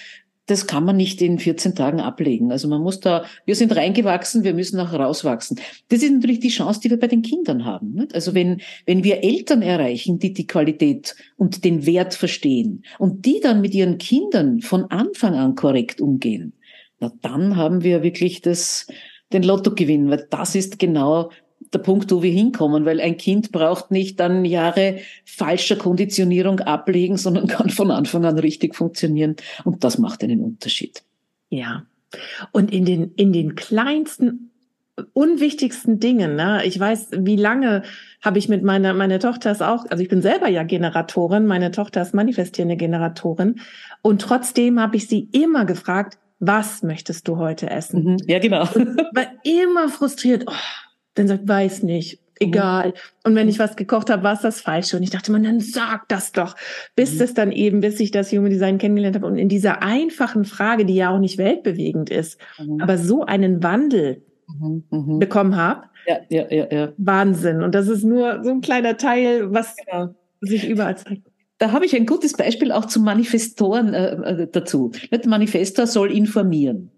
das 0.51 0.67
kann 0.67 0.83
man 0.83 0.97
nicht 0.97 1.21
in 1.21 1.39
14 1.39 1.75
Tagen 1.75 2.01
ablegen. 2.01 2.51
Also 2.51 2.67
man 2.67 2.81
muss 2.81 2.99
da, 2.99 3.23
wir 3.45 3.55
sind 3.55 3.73
reingewachsen, 3.75 4.43
wir 4.43 4.53
müssen 4.53 4.79
auch 4.79 4.91
rauswachsen. 4.91 5.59
Das 5.87 6.03
ist 6.03 6.11
natürlich 6.11 6.41
die 6.41 6.49
Chance, 6.49 6.81
die 6.83 6.89
wir 6.89 6.99
bei 6.99 7.07
den 7.07 7.21
Kindern 7.21 7.63
haben. 7.63 7.93
Nicht? 7.93 8.13
Also 8.13 8.33
wenn, 8.33 8.61
wenn 8.85 9.03
wir 9.03 9.23
Eltern 9.23 9.61
erreichen, 9.61 10.19
die 10.19 10.33
die 10.33 10.47
Qualität 10.47 11.15
und 11.37 11.63
den 11.63 11.85
Wert 11.85 12.13
verstehen 12.13 12.83
und 12.99 13.25
die 13.25 13.39
dann 13.39 13.61
mit 13.61 13.73
ihren 13.73 13.97
Kindern 13.97 14.59
von 14.59 14.85
Anfang 14.91 15.35
an 15.35 15.55
korrekt 15.55 16.01
umgehen, 16.01 16.53
na 16.99 17.11
dann 17.21 17.55
haben 17.55 17.83
wir 17.83 18.03
wirklich 18.03 18.41
das, 18.41 18.87
den 19.31 19.43
Lottogewinn, 19.43 20.09
weil 20.09 20.27
das 20.29 20.53
ist 20.53 20.79
genau 20.79 21.31
der 21.73 21.79
Punkt, 21.79 22.11
wo 22.11 22.21
wir 22.21 22.31
hinkommen, 22.31 22.85
weil 22.85 22.99
ein 22.99 23.17
Kind 23.17 23.51
braucht 23.51 23.91
nicht 23.91 24.19
dann 24.19 24.45
Jahre 24.45 24.97
falscher 25.25 25.75
Konditionierung 25.75 26.59
ablegen, 26.59 27.17
sondern 27.17 27.47
kann 27.47 27.69
von 27.69 27.91
Anfang 27.91 28.25
an 28.25 28.39
richtig 28.39 28.75
funktionieren. 28.75 29.35
Und 29.63 29.83
das 29.83 29.97
macht 29.97 30.23
einen 30.23 30.41
Unterschied. 30.41 31.03
Ja. 31.49 31.85
Und 32.51 32.73
in 32.73 32.85
den, 32.85 33.13
in 33.15 33.31
den 33.31 33.55
kleinsten 33.55 34.51
unwichtigsten 35.13 35.99
Dingen. 35.99 36.35
Ne? 36.35 36.61
Ich 36.65 36.79
weiß, 36.79 37.09
wie 37.17 37.35
lange 37.35 37.83
habe 38.21 38.39
ich 38.39 38.49
mit 38.49 38.63
meiner, 38.63 38.93
meine 38.93 39.19
Tochter 39.19 39.51
ist 39.51 39.63
auch, 39.63 39.85
also 39.89 40.03
ich 40.03 40.09
bin 40.09 40.21
selber 40.21 40.47
ja 40.47 40.63
Generatorin, 40.63 41.45
meine 41.45 41.71
Tochter 41.71 42.01
ist 42.01 42.13
manifestierende 42.13 42.77
Generatorin. 42.77 43.61
Und 44.01 44.21
trotzdem 44.21 44.79
habe 44.79 44.97
ich 44.97 45.07
sie 45.07 45.29
immer 45.31 45.65
gefragt, 45.65 46.17
was 46.39 46.83
möchtest 46.83 47.27
du 47.27 47.37
heute 47.37 47.69
essen? 47.69 48.03
Mhm. 48.03 48.17
Ja, 48.25 48.39
genau. 48.39 48.67
Und 48.73 48.97
war 49.13 49.27
immer 49.43 49.89
frustriert. 49.89 50.43
Oh, 50.47 50.53
dann 51.15 51.27
sagt, 51.27 51.47
weiß 51.47 51.83
nicht, 51.83 52.19
egal. 52.41 52.89
Mhm. 52.89 52.93
Und 53.23 53.35
wenn 53.35 53.49
ich 53.49 53.59
was 53.59 53.75
gekocht 53.75 54.09
habe, 54.09 54.23
war 54.23 54.33
es 54.33 54.41
das 54.41 54.61
Falsche. 54.61 54.97
Und 54.97 55.03
ich 55.03 55.09
dachte 55.09 55.31
man, 55.31 55.43
dann 55.43 55.59
sag 55.59 56.07
das 56.09 56.31
doch. 56.31 56.55
Bis 56.95 57.15
mhm. 57.15 57.21
es 57.21 57.33
dann 57.33 57.51
eben, 57.51 57.81
bis 57.81 57.99
ich 57.99 58.11
das 58.11 58.31
Human 58.31 58.49
Design 58.49 58.77
kennengelernt 58.77 59.15
habe 59.15 59.27
und 59.27 59.37
in 59.37 59.49
dieser 59.49 59.83
einfachen 59.83 60.45
Frage, 60.45 60.85
die 60.85 60.95
ja 60.95 61.09
auch 61.11 61.19
nicht 61.19 61.37
weltbewegend 61.37 62.09
ist, 62.09 62.39
mhm. 62.59 62.81
aber 62.81 62.97
so 62.97 63.23
einen 63.25 63.63
Wandel 63.63 64.23
mhm. 64.47 64.83
mhm. 64.89 65.19
bekommen 65.19 65.55
habe. 65.55 65.83
Ja, 66.07 66.17
ja, 66.29 66.51
ja, 66.51 66.67
ja. 66.71 66.93
Wahnsinn. 66.97 67.61
Und 67.61 67.75
das 67.75 67.87
ist 67.87 68.03
nur 68.03 68.43
so 68.43 68.49
ein 68.49 68.61
kleiner 68.61 68.97
Teil, 68.97 69.53
was 69.53 69.75
genau. 69.75 70.15
sich 70.41 70.67
überall 70.67 70.97
zeigt. 70.97 71.21
Da 71.59 71.71
habe 71.71 71.85
ich 71.85 71.95
ein 71.95 72.07
gutes 72.07 72.33
Beispiel 72.33 72.71
auch 72.71 72.85
zum 72.85 73.03
Manifestoren 73.03 73.93
äh, 73.93 74.43
äh 74.43 74.47
dazu. 74.51 74.91
Der 75.11 75.19
Manifestor 75.27 75.85
soll 75.85 76.11
informieren. 76.11 76.89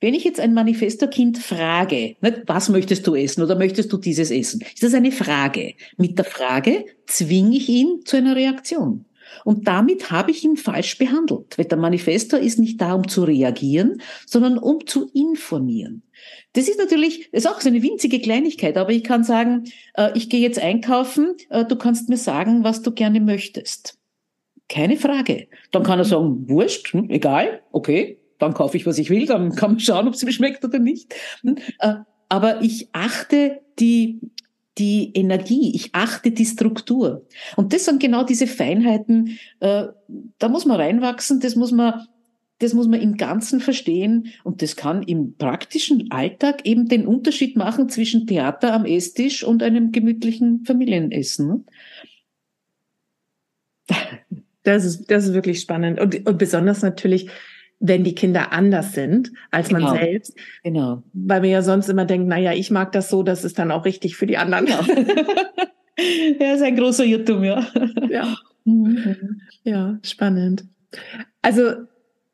Wenn 0.00 0.14
ich 0.14 0.24
jetzt 0.24 0.40
ein 0.40 0.54
Manifestorkind 0.54 1.38
frage, 1.38 2.16
nicht, 2.20 2.42
was 2.46 2.68
möchtest 2.68 3.06
du 3.06 3.14
essen 3.14 3.42
oder 3.42 3.56
möchtest 3.56 3.92
du 3.92 3.96
dieses 3.96 4.30
essen, 4.30 4.60
ist 4.60 4.82
das 4.82 4.94
eine 4.94 5.12
Frage. 5.12 5.74
Mit 5.96 6.18
der 6.18 6.24
Frage 6.24 6.84
zwinge 7.06 7.56
ich 7.56 7.68
ihn 7.68 8.00
zu 8.04 8.16
einer 8.16 8.36
Reaktion. 8.36 9.04
Und 9.44 9.66
damit 9.68 10.10
habe 10.10 10.30
ich 10.30 10.44
ihn 10.44 10.56
falsch 10.56 10.98
behandelt. 10.98 11.58
Weil 11.58 11.66
der 11.66 11.78
Manifestor 11.78 12.38
ist 12.38 12.58
nicht 12.58 12.80
da, 12.80 12.94
um 12.94 13.08
zu 13.08 13.24
reagieren, 13.24 14.00
sondern 14.26 14.58
um 14.58 14.86
zu 14.86 15.10
informieren. 15.12 16.02
Das 16.52 16.68
ist 16.68 16.78
natürlich, 16.78 17.32
ist 17.32 17.48
auch 17.48 17.60
so 17.60 17.68
eine 17.68 17.82
winzige 17.82 18.20
Kleinigkeit, 18.20 18.76
aber 18.76 18.90
ich 18.90 19.04
kann 19.04 19.24
sagen, 19.24 19.64
äh, 19.94 20.10
ich 20.14 20.30
gehe 20.30 20.40
jetzt 20.40 20.58
einkaufen, 20.58 21.34
äh, 21.50 21.64
du 21.64 21.76
kannst 21.76 22.08
mir 22.08 22.16
sagen, 22.16 22.64
was 22.64 22.82
du 22.82 22.92
gerne 22.92 23.20
möchtest. 23.20 23.98
Keine 24.68 24.96
Frage. 24.96 25.48
Dann 25.70 25.82
kann 25.82 25.98
er 25.98 26.04
sagen, 26.04 26.48
wurscht, 26.48 26.92
hm, 26.92 27.10
egal, 27.10 27.60
okay, 27.72 28.18
dann 28.38 28.54
kaufe 28.54 28.76
ich, 28.76 28.86
was 28.86 28.98
ich 28.98 29.10
will, 29.10 29.26
dann 29.26 29.54
kann 29.54 29.72
man 29.72 29.80
schauen, 29.80 30.08
ob 30.08 30.14
es 30.14 30.24
mir 30.24 30.32
schmeckt 30.32 30.64
oder 30.64 30.78
nicht. 30.78 31.14
Hm? 31.42 31.56
Äh, 31.78 31.94
aber 32.28 32.62
ich 32.62 32.88
achte 32.92 33.60
die, 33.78 34.20
die 34.78 35.12
Energie, 35.14 35.74
ich 35.74 35.94
achte 35.94 36.30
die 36.30 36.44
Struktur. 36.44 37.26
Und 37.56 37.72
das 37.72 37.84
sind 37.84 38.00
genau 38.00 38.24
diese 38.24 38.46
Feinheiten, 38.46 39.38
äh, 39.60 39.86
da 40.38 40.48
muss 40.48 40.66
man 40.66 40.76
reinwachsen, 40.78 41.40
das 41.40 41.56
muss 41.56 41.72
man, 41.72 42.06
das 42.58 42.74
muss 42.74 42.88
man 42.88 43.00
im 43.00 43.16
Ganzen 43.16 43.60
verstehen 43.60 44.32
und 44.44 44.62
das 44.62 44.76
kann 44.76 45.02
im 45.02 45.36
praktischen 45.36 46.10
Alltag 46.10 46.66
eben 46.66 46.88
den 46.88 47.06
Unterschied 47.06 47.56
machen 47.56 47.88
zwischen 47.88 48.26
Theater 48.26 48.72
am 48.72 48.84
Esstisch 48.84 49.44
und 49.44 49.62
einem 49.62 49.92
gemütlichen 49.92 50.64
Familienessen. 50.64 51.66
Das 54.62 54.84
ist, 54.84 55.10
das 55.10 55.26
ist 55.26 55.34
wirklich 55.34 55.60
spannend 55.60 56.00
und, 56.00 56.26
und 56.26 56.38
besonders 56.38 56.82
natürlich, 56.82 57.30
wenn 57.78 58.04
die 58.04 58.14
Kinder 58.14 58.52
anders 58.52 58.92
sind 58.92 59.32
als 59.50 59.68
genau. 59.68 59.80
man 59.80 59.98
selbst. 59.98 60.36
Genau. 60.62 61.02
Weil 61.12 61.42
wir 61.42 61.50
ja 61.50 61.62
sonst 61.62 61.88
immer 61.88 62.04
denken, 62.04 62.28
naja, 62.28 62.52
ich 62.52 62.70
mag 62.70 62.92
das 62.92 63.10
so, 63.10 63.22
das 63.22 63.44
ist 63.44 63.58
dann 63.58 63.70
auch 63.70 63.84
richtig 63.84 64.16
für 64.16 64.26
die 64.26 64.38
anderen. 64.38 64.66
Genau. 64.66 64.82
ja, 66.40 66.54
ist 66.54 66.62
ein 66.62 66.76
großer 66.76 67.04
Irrtum, 67.04 67.44
ja. 67.44 67.66
Ja. 68.08 68.34
Mhm. 68.64 69.40
Ja, 69.64 69.98
spannend. 70.02 70.64
Also 71.42 71.72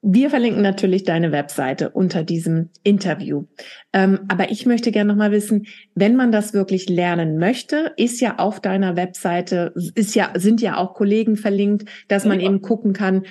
wir 0.05 0.31
verlinken 0.31 0.63
natürlich 0.63 1.05
deine 1.05 1.31
Webseite 1.31 1.91
unter 1.91 2.25
diesem 2.25 2.71
Interview. 2.83 3.45
Ähm, 3.93 4.21
aber 4.29 4.51
ich 4.51 4.67
möchte 4.67 4.91
gerne 4.91 5.13
noch 5.13 5.17
mal 5.17 5.31
wissen, 5.31 5.67
wenn 5.95 6.17
man 6.17 6.33
das 6.33 6.55
wirklich 6.55 6.89
lernen 6.89 7.39
möchte, 7.39 7.93
ist 7.97 8.21
ja 8.21 8.39
auf 8.39 8.59
deiner 8.59 8.97
Webseite, 8.97 9.73
ist 9.95 10.17
ja, 10.17 10.33
sind 10.35 10.61
ja 10.61 10.77
auch 10.77 10.95
Kollegen 10.95 11.37
verlinkt, 11.37 11.89
dass 12.09 12.25
man 12.25 12.41
ja. 12.41 12.47
eben 12.47 12.63
gucken 12.63 12.95
kann, 12.95 13.23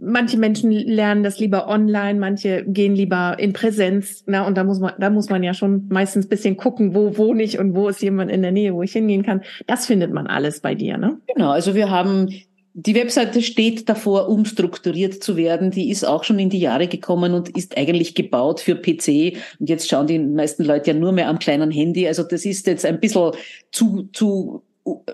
manche 0.00 0.38
Menschen 0.38 0.70
lernen 0.70 1.22
das 1.22 1.38
lieber 1.38 1.68
online, 1.68 2.18
manche 2.18 2.64
gehen 2.66 2.94
lieber 2.94 3.36
in 3.38 3.52
Präsenz. 3.52 4.24
Na, 4.26 4.46
und 4.46 4.56
da 4.56 4.64
muss 4.64 4.80
man, 4.80 4.94
da 4.98 5.10
muss 5.10 5.28
man 5.28 5.42
ja 5.42 5.54
schon 5.54 5.86
meistens 5.88 6.28
bisschen 6.28 6.56
gucken, 6.56 6.94
wo 6.94 7.16
wohne 7.16 7.42
ich 7.42 7.58
und 7.58 7.74
wo 7.74 7.88
ist 7.88 8.02
jemand 8.02 8.30
in 8.30 8.42
der 8.42 8.52
Nähe, 8.52 8.74
wo 8.74 8.82
ich 8.82 8.92
hingehen 8.92 9.22
kann. 9.22 9.42
Das 9.66 9.86
findet 9.86 10.12
man 10.12 10.26
alles 10.26 10.60
bei 10.60 10.74
dir, 10.74 10.98
ne? 10.98 11.18
Genau. 11.26 11.50
Also 11.50 11.74
wir 11.74 11.90
haben 11.90 12.28
die 12.72 12.94
Webseite 12.94 13.42
steht 13.42 13.88
davor, 13.88 14.28
umstrukturiert 14.28 15.22
zu 15.22 15.36
werden. 15.36 15.70
Die 15.70 15.90
ist 15.90 16.04
auch 16.04 16.22
schon 16.22 16.38
in 16.38 16.50
die 16.50 16.60
Jahre 16.60 16.86
gekommen 16.86 17.34
und 17.34 17.48
ist 17.48 17.76
eigentlich 17.76 18.14
gebaut 18.14 18.60
für 18.60 18.76
PC. 18.76 19.36
Und 19.58 19.68
jetzt 19.68 19.88
schauen 19.88 20.06
die 20.06 20.20
meisten 20.20 20.64
Leute 20.64 20.92
ja 20.92 20.96
nur 20.96 21.12
mehr 21.12 21.28
am 21.28 21.40
kleinen 21.40 21.70
Handy. 21.70 22.06
Also 22.06 22.22
das 22.22 22.44
ist 22.44 22.66
jetzt 22.66 22.86
ein 22.86 23.00
bisschen 23.00 23.32
zu, 23.72 24.08
zu 24.12 24.62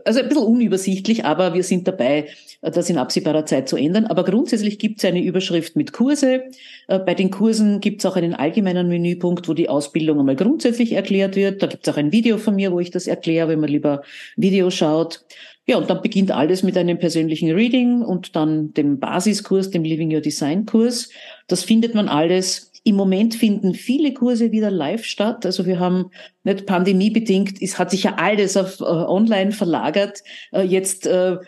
also 0.05 0.21
ein 0.21 0.29
bisschen 0.29 0.45
unübersichtlich, 0.45 1.25
aber 1.25 1.55
wir 1.55 1.63
sind 1.63 1.89
dabei, 1.89 2.29
das 2.63 2.91
in 2.91 2.99
absehbarer 2.99 3.47
Zeit 3.47 3.69
zu 3.69 3.77
ändern. 3.77 4.07
Aber 4.07 4.25
grundsätzlich 4.25 4.79
gibt 4.79 4.99
es 4.99 5.05
eine 5.05 5.23
Überschrift 5.23 5.77
mit 5.77 5.93
Kurse. 5.93 6.45
Äh, 6.89 6.99
bei 6.99 7.15
den 7.15 7.31
Kursen 7.31 7.81
gibt 7.81 8.01
es 8.01 8.07
auch 8.07 8.17
einen 8.17 8.35
allgemeinen 8.35 8.89
Menüpunkt, 8.89 9.49
wo 9.49 9.55
die 9.55 9.69
Ausbildung 9.69 10.19
einmal 10.19 10.37
grundsätzlich 10.37 10.93
erklärt 10.93 11.37
wird. 11.37 11.63
Da 11.63 11.67
gibt 11.67 11.87
es 11.87 11.93
auch 11.93 11.99
ein 11.99 12.13
Video 12.13 12.39
von 12.39 12.55
mir, 12.55 12.73
wo 12.73 12.81
ich 12.81 12.91
das 12.91 13.07
erkläre, 13.07 13.49
wenn 13.49 13.61
man 13.61 13.71
lieber 13.71 14.03
Video 14.37 14.71
schaut. 14.71 15.25
Ja, 15.69 15.79
und 15.79 15.91
dann 15.91 16.01
beginnt 16.01 16.31
alles 16.31 16.63
mit 16.63 16.77
einem 16.77 16.99
persönlichen 16.99 17.51
Reading 17.51 18.03
und 18.03 18.37
dann 18.37 18.73
dem 18.75 19.01
Basiskurs, 19.01 19.71
dem 19.71 19.83
Living 19.83 20.15
Your 20.15 20.21
Design 20.21 20.65
Kurs. 20.65 21.11
Das 21.49 21.65
findet 21.65 21.95
man 21.95 22.09
alles 22.09 22.71
im 22.87 22.95
Moment 22.95 23.35
finden 23.35 23.75
viele 23.75 24.15
Kurse 24.15 24.53
wieder 24.53 24.71
live 24.71 25.05
statt. 25.05 25.45
Also 25.45 25.67
wir 25.67 25.81
haben 25.81 26.13
nicht 26.45 26.67
pandemiebedingt, 26.67 27.61
es 27.61 27.81
hat 27.81 27.91
sich 27.91 28.05
ja 28.05 28.15
alles 28.17 28.57
auf 28.57 28.79
äh, 28.79 28.85
online 28.85 29.51
verlagert. 29.51 30.23
Äh, 30.53 30.63
jetzt 30.63 31.05
äh, 31.05 31.39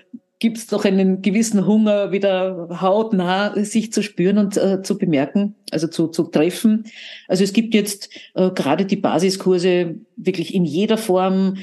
gibt 0.40 0.58
es 0.58 0.66
doch 0.66 0.84
einen 0.84 1.22
gewissen 1.22 1.64
Hunger, 1.64 2.10
wieder 2.10 2.80
hautnah 2.80 3.54
sich 3.64 3.92
zu 3.92 4.02
spüren 4.02 4.38
und 4.38 4.56
äh, 4.56 4.82
zu 4.82 4.98
bemerken, 4.98 5.54
also 5.70 5.86
zu, 5.86 6.08
zu 6.08 6.24
treffen. 6.24 6.86
Also 7.28 7.44
es 7.44 7.52
gibt 7.52 7.72
jetzt 7.72 8.10
äh, 8.34 8.50
gerade 8.50 8.84
die 8.84 8.96
Basiskurse 8.96 9.94
wirklich 10.16 10.52
in 10.52 10.64
jeder 10.64 10.98
Form 10.98 11.58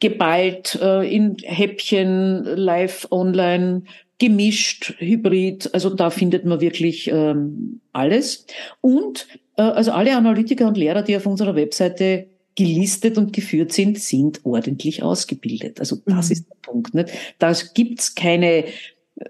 geballt, 0.00 0.78
äh, 0.80 1.06
in 1.14 1.36
Häppchen, 1.42 2.44
live, 2.44 3.06
online, 3.10 3.82
gemischt, 4.18 4.94
hybrid. 4.98 5.72
Also 5.72 5.90
da 5.90 6.10
findet 6.10 6.44
man 6.44 6.60
wirklich 6.60 7.08
ähm, 7.12 7.80
alles. 7.92 8.46
Und 8.80 9.28
äh, 9.56 9.62
also 9.62 9.92
alle 9.92 10.16
Analytiker 10.16 10.66
und 10.66 10.76
Lehrer, 10.76 11.02
die 11.02 11.16
auf 11.16 11.26
unserer 11.26 11.54
Webseite 11.54 12.26
gelistet 12.56 13.16
und 13.16 13.32
geführt 13.32 13.72
sind, 13.72 14.00
sind 14.00 14.44
ordentlich 14.44 15.02
ausgebildet. 15.02 15.78
Also 15.78 15.96
das 16.06 16.26
mhm. 16.26 16.32
ist 16.32 16.48
der 16.48 16.56
Punkt. 16.62 16.94
Nicht? 16.94 17.10
Da 17.38 17.52
gibt's 17.74 18.16
keine 18.16 18.64
äh, 18.64 18.70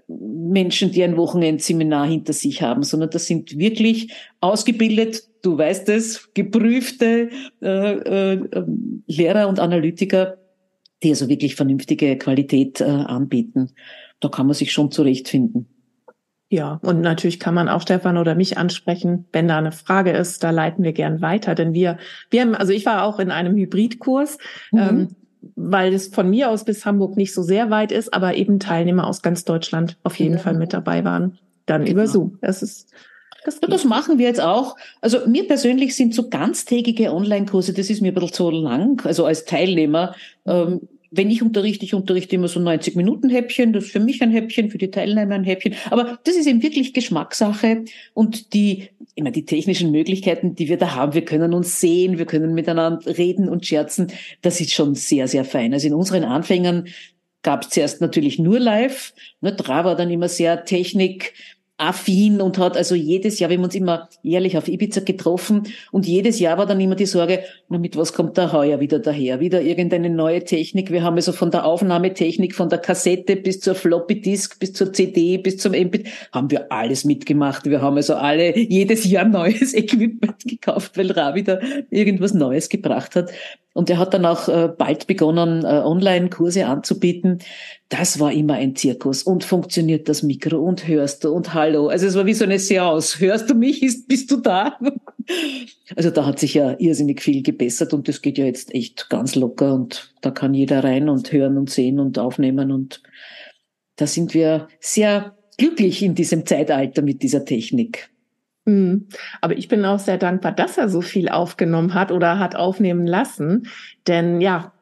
Menschen, 0.07 0.91
die 0.91 1.03
ein 1.03 1.17
Wochenendseminar 1.17 2.07
hinter 2.07 2.33
sich 2.33 2.63
haben, 2.63 2.81
sondern 2.81 3.11
das 3.11 3.27
sind 3.27 3.59
wirklich 3.59 4.11
ausgebildet, 4.41 5.23
du 5.43 5.57
weißt 5.57 5.87
es, 5.89 6.33
geprüfte 6.33 7.29
äh, 7.61 7.91
äh, 7.93 8.65
Lehrer 9.05 9.47
und 9.47 9.59
Analytiker, 9.59 10.37
die 11.03 11.11
also 11.11 11.29
wirklich 11.29 11.55
vernünftige 11.55 12.17
Qualität 12.17 12.81
äh, 12.81 12.85
anbieten 12.85 13.69
da 14.19 14.29
kann 14.29 14.47
man 14.47 14.53
sich 14.53 14.71
schon 14.71 14.91
zurechtfinden. 14.91 15.67
Ja, 16.51 16.79
und 16.81 17.01
natürlich 17.01 17.39
kann 17.39 17.53
man 17.53 17.69
auch 17.69 17.81
Stefan 17.81 18.17
oder 18.17 18.33
mich 18.33 18.57
ansprechen, 18.57 19.25
wenn 19.31 19.47
da 19.47 19.59
eine 19.59 19.71
Frage 19.71 20.11
ist, 20.11 20.43
da 20.43 20.49
leiten 20.49 20.83
wir 20.83 20.93
gern 20.93 21.21
weiter, 21.21 21.53
denn 21.53 21.73
wir, 21.73 21.99
wir 22.31 22.41
haben, 22.41 22.55
also 22.55 22.73
ich 22.73 22.87
war 22.87 23.03
auch 23.03 23.19
in 23.19 23.29
einem 23.29 23.55
Hybridkurs, 23.55 24.39
mhm. 24.71 24.79
ähm, 24.79 25.07
weil 25.55 25.93
es 25.93 26.07
von 26.07 26.27
mir 26.27 26.49
aus 26.49 26.65
bis 26.65 26.85
Hamburg 26.85 27.17
nicht 27.17 27.35
so 27.35 27.43
sehr 27.43 27.69
weit 27.69 27.91
ist, 27.91 28.13
aber 28.13 28.35
eben 28.35 28.59
Teilnehmer 28.59 29.05
aus 29.05 29.21
ganz 29.21 29.45
Deutschland 29.45 29.97
auf 30.03 30.15
jeden 30.15 30.35
ja. 30.35 30.39
Fall 30.39 30.55
mit 30.55 30.73
dabei 30.73 31.03
waren. 31.05 31.37
Dann 31.67 31.85
genau. 31.85 31.91
über 31.91 32.07
Zoom. 32.07 32.39
Das 32.41 32.63
ist 32.63 32.91
das, 33.45 33.59
das 33.61 33.85
machen 33.85 34.17
wir 34.17 34.27
jetzt 34.27 34.41
auch. 34.41 34.75
Also 35.01 35.19
mir 35.27 35.47
persönlich 35.47 35.95
sind 35.95 36.13
so 36.13 36.29
ganztägige 36.29 37.13
Online-Kurse, 37.13 37.73
das 37.73 37.89
ist 37.89 38.01
mir 38.01 38.11
ein 38.11 38.15
bisschen 38.15 38.33
zu 38.33 38.49
lang, 38.49 39.05
also 39.05 39.25
als 39.25 39.45
Teilnehmer. 39.45 40.13
Ähm, 40.45 40.81
wenn 41.11 41.31
ich 41.31 41.41
unterrichte, 41.41 41.85
ich 41.85 41.93
unterrichte 41.93 42.35
immer 42.35 42.47
so 42.47 42.59
90 42.59 42.95
Minuten 42.95 43.29
Häppchen, 43.29 43.73
das 43.73 43.85
ist 43.85 43.91
für 43.91 43.99
mich 43.99 44.21
ein 44.21 44.31
Häppchen, 44.31 44.69
für 44.69 44.77
die 44.77 44.91
Teilnehmer 44.91 45.35
ein 45.35 45.43
Häppchen. 45.43 45.75
Aber 45.89 46.19
das 46.23 46.35
ist 46.35 46.47
eben 46.47 46.61
wirklich 46.61 46.93
Geschmackssache 46.93 47.85
und 48.13 48.53
die, 48.53 48.89
immer 49.15 49.31
die 49.31 49.45
technischen 49.45 49.91
Möglichkeiten, 49.91 50.55
die 50.55 50.69
wir 50.69 50.77
da 50.77 50.95
haben. 50.95 51.13
Wir 51.13 51.25
können 51.25 51.53
uns 51.53 51.79
sehen, 51.79 52.17
wir 52.17 52.25
können 52.25 52.53
miteinander 52.53 53.17
reden 53.17 53.49
und 53.49 53.65
scherzen. 53.65 54.11
Das 54.41 54.61
ist 54.61 54.71
schon 54.71 54.95
sehr, 54.95 55.27
sehr 55.27 55.45
fein. 55.45 55.73
Also 55.73 55.87
in 55.87 55.93
unseren 55.93 56.23
Anfängern 56.23 56.87
gab 57.41 57.63
es 57.63 57.69
zuerst 57.69 58.01
natürlich 58.01 58.37
nur 58.37 58.59
live. 58.59 59.13
Ne, 59.41 59.55
war 59.65 59.95
dann 59.95 60.11
immer 60.11 60.29
sehr 60.29 60.65
Technik, 60.65 61.33
affin 61.79 62.41
und 62.41 62.57
hat 62.57 62.75
also 62.75 62.93
jedes 62.93 63.39
Jahr, 63.39 63.49
wir 63.49 63.57
haben 63.57 63.63
uns 63.63 63.75
immer 63.75 64.09
jährlich 64.21 64.57
auf 64.57 64.67
Ibiza 64.67 65.01
getroffen 65.01 65.63
und 65.91 66.05
jedes 66.05 66.39
Jahr 66.39 66.57
war 66.57 66.65
dann 66.65 66.79
immer 66.81 66.95
die 66.95 67.05
Sorge, 67.05 67.39
na 67.69 67.77
mit 67.77 67.95
was 67.95 68.13
kommt 68.13 68.37
da 68.37 68.51
heuer 68.51 68.79
wieder 68.81 68.99
daher? 68.99 69.39
Wieder 69.39 69.61
irgendeine 69.61 70.09
neue 70.09 70.43
Technik. 70.43 70.91
Wir 70.91 71.03
haben 71.03 71.15
also 71.15 71.31
von 71.31 71.51
der 71.51 71.65
Aufnahmetechnik, 71.65 72.53
von 72.53 72.69
der 72.69 72.79
Kassette 72.79 73.37
bis 73.37 73.61
zur 73.61 73.75
Floppy 73.75 74.19
Disk, 74.19 74.59
bis 74.59 74.73
zur 74.73 74.91
CD, 74.91 75.37
bis 75.37 75.57
zum 75.57 75.73
MP, 75.73 76.03
haben 76.33 76.51
wir 76.51 76.71
alles 76.71 77.05
mitgemacht. 77.05 77.65
Wir 77.65 77.81
haben 77.81 77.95
also 77.95 78.15
alle 78.15 78.57
jedes 78.57 79.09
Jahr 79.09 79.25
neues 79.29 79.73
Equipment 79.73 80.43
gekauft, 80.45 80.97
weil 80.97 81.11
Ra 81.11 81.33
wieder 81.33 81.61
irgendwas 81.89 82.33
Neues 82.33 82.67
gebracht 82.67 83.15
hat. 83.15 83.31
Und 83.73 83.89
er 83.89 83.97
hat 83.97 84.13
dann 84.13 84.25
auch 84.25 84.49
äh, 84.49 84.67
bald 84.67 85.07
begonnen, 85.07 85.63
äh, 85.63 85.67
Online-Kurse 85.67 86.65
anzubieten. 86.65 87.39
Das 87.87 88.19
war 88.19 88.31
immer 88.31 88.55
ein 88.55 88.75
Zirkus. 88.75 89.23
Und 89.23 89.43
funktioniert 89.43 90.09
das 90.09 90.23
Mikro 90.23 90.57
und 90.57 90.87
hörst 90.87 91.23
du 91.23 91.31
und 91.31 91.53
hallo. 91.53 91.87
Also 91.87 92.07
es 92.07 92.15
war 92.15 92.25
wie 92.25 92.33
so 92.33 92.45
eine 92.45 92.59
Seance. 92.59 93.19
Hörst 93.19 93.49
du 93.49 93.55
mich? 93.55 93.83
Ist, 93.83 94.07
bist 94.07 94.31
du 94.31 94.37
da? 94.37 94.77
Also 95.95 96.09
da 96.09 96.25
hat 96.25 96.39
sich 96.39 96.55
ja 96.55 96.75
irrsinnig 96.79 97.21
viel 97.21 97.43
gebessert 97.43 97.93
und 97.93 98.07
das 98.07 98.21
geht 98.21 98.37
ja 98.39 98.45
jetzt 98.45 98.73
echt 98.73 99.09
ganz 99.09 99.35
locker 99.35 99.73
und 99.73 100.11
da 100.21 100.31
kann 100.31 100.55
jeder 100.55 100.83
rein 100.83 101.07
und 101.07 101.31
hören 101.31 101.57
und 101.57 101.69
sehen 101.69 101.99
und 101.99 102.17
aufnehmen 102.17 102.71
und 102.71 103.03
da 103.95 104.07
sind 104.07 104.33
wir 104.33 104.67
sehr 104.79 105.37
glücklich 105.57 106.01
in 106.01 106.15
diesem 106.15 106.45
Zeitalter 106.45 107.01
mit 107.01 107.21
dieser 107.21 107.45
Technik. 107.45 108.09
Mhm. 108.69 109.07
Aber 109.41 109.57
ich 109.57 109.67
bin 109.67 109.83
auch 109.85 109.99
sehr 109.99 110.17
dankbar, 110.17 110.51
dass 110.51 110.77
er 110.77 110.89
so 110.89 111.01
viel 111.01 111.29
aufgenommen 111.29 111.93
hat 111.93 112.11
oder 112.11 112.39
hat 112.39 112.55
aufnehmen 112.55 113.07
lassen. 113.07 113.67
Denn 114.07 114.41
ja, 114.41 114.73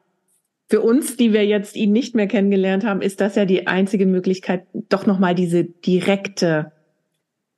für 0.68 0.80
uns, 0.82 1.16
die 1.16 1.32
wir 1.32 1.46
jetzt 1.46 1.76
ihn 1.76 1.92
nicht 1.92 2.14
mehr 2.14 2.26
kennengelernt 2.26 2.84
haben, 2.84 3.00
ist 3.00 3.20
das 3.20 3.36
ja 3.36 3.46
die 3.46 3.66
einzige 3.66 4.06
Möglichkeit, 4.06 4.66
doch 4.88 5.06
nochmal 5.06 5.34
diese 5.34 5.64
direkte 5.64 6.72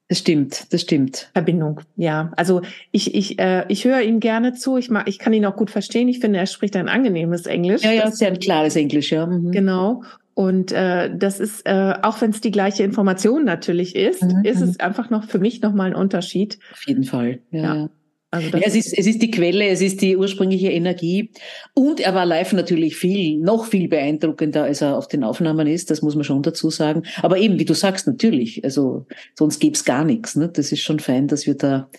das 0.09 0.19
stimmt, 0.19 0.73
das 0.73 0.81
stimmt. 0.81 1.31
Verbindung, 1.35 1.83
ja. 1.95 2.33
Also 2.37 2.63
ich, 2.91 3.15
ich, 3.15 3.39
äh, 3.39 3.65
ich 3.69 3.85
höre 3.85 4.01
ihm 4.01 4.19
gerne 4.19 4.55
zu. 4.55 4.77
Ich 4.77 4.91
mag, 4.91 5.09
ich 5.09 5.21
kann 5.21 5.33
ihn 5.33 5.47
auch 5.47 5.55
gut 5.55 5.71
verstehen. 5.71 6.09
Ich 6.09 6.19
finde, 6.19 6.41
er 6.41 6.47
spricht 6.47 6.75
ein 6.75 6.89
angenehmes 6.89 7.47
Englisch. 7.47 7.85
Ja, 7.85 7.93
ja, 7.93 8.11
sehr 8.11 8.27
ein 8.27 8.41
klares 8.41 8.75
Englisch, 8.75 9.13
ja. 9.13 9.25
Mhm. 9.25 9.53
Genau. 9.53 10.03
Und 10.41 10.73
äh, 10.73 11.15
das 11.15 11.39
ist, 11.39 11.67
äh, 11.67 11.93
auch 12.01 12.23
wenn 12.23 12.31
es 12.31 12.41
die 12.41 12.51
gleiche 12.51 12.83
Information 12.83 13.45
natürlich 13.45 13.95
ist, 13.95 14.23
mhm. 14.23 14.43
ist 14.43 14.63
es 14.63 14.81
einfach 14.81 15.11
noch 15.11 15.25
für 15.25 15.39
mich 15.39 15.61
nochmal 15.61 15.89
ein 15.89 15.95
Unterschied. 15.95 16.59
Auf 16.73 16.87
jeden 16.87 17.05
Fall. 17.05 17.41
Ja. 17.51 17.63
ja. 17.63 17.91
Also 18.31 18.57
ja, 18.57 18.63
es, 18.65 18.75
ist, 18.75 18.97
es 18.97 19.07
ist 19.07 19.21
die 19.21 19.31
Quelle, 19.31 19.67
es 19.69 19.83
ist 19.83 20.01
die 20.01 20.17
ursprüngliche 20.17 20.71
Energie. 20.71 21.31
Und 21.75 22.01
er 22.01 22.15
war 22.15 22.25
live 22.25 22.55
natürlich 22.55 22.97
viel, 22.97 23.39
noch 23.39 23.67
viel 23.67 23.87
beeindruckender, 23.89 24.63
als 24.63 24.81
er 24.81 24.97
auf 24.97 25.09
den 25.09 25.25
Aufnahmen 25.25 25.67
ist, 25.67 25.91
das 25.91 26.01
muss 26.01 26.15
man 26.15 26.25
schon 26.25 26.41
dazu 26.41 26.71
sagen. 26.71 27.03
Aber 27.21 27.37
eben, 27.37 27.59
wie 27.59 27.67
du 27.67 27.75
sagst, 27.75 28.07
natürlich, 28.07 28.65
also 28.65 29.07
sonst 29.39 29.61
gäbe 29.61 29.75
es 29.75 29.85
gar 29.85 30.07
nichts. 30.07 30.37
Ne? 30.37 30.49
Das 30.49 30.73
ist 30.73 30.81
schon 30.81 31.01
fein, 31.01 31.29
dass 31.29 31.47
wir 31.47 31.55
da 31.55 31.91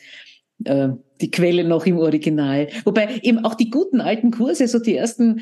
äh, 0.64 0.90
die 1.22 1.30
Quelle 1.30 1.64
noch 1.64 1.86
im 1.86 2.00
Original. 2.00 2.70
Wobei 2.86 3.20
eben 3.22 3.46
auch 3.46 3.54
die 3.54 3.70
guten 3.70 4.02
alten 4.02 4.32
Kurse, 4.32 4.68
so 4.68 4.80
die 4.80 4.96
ersten 4.96 5.42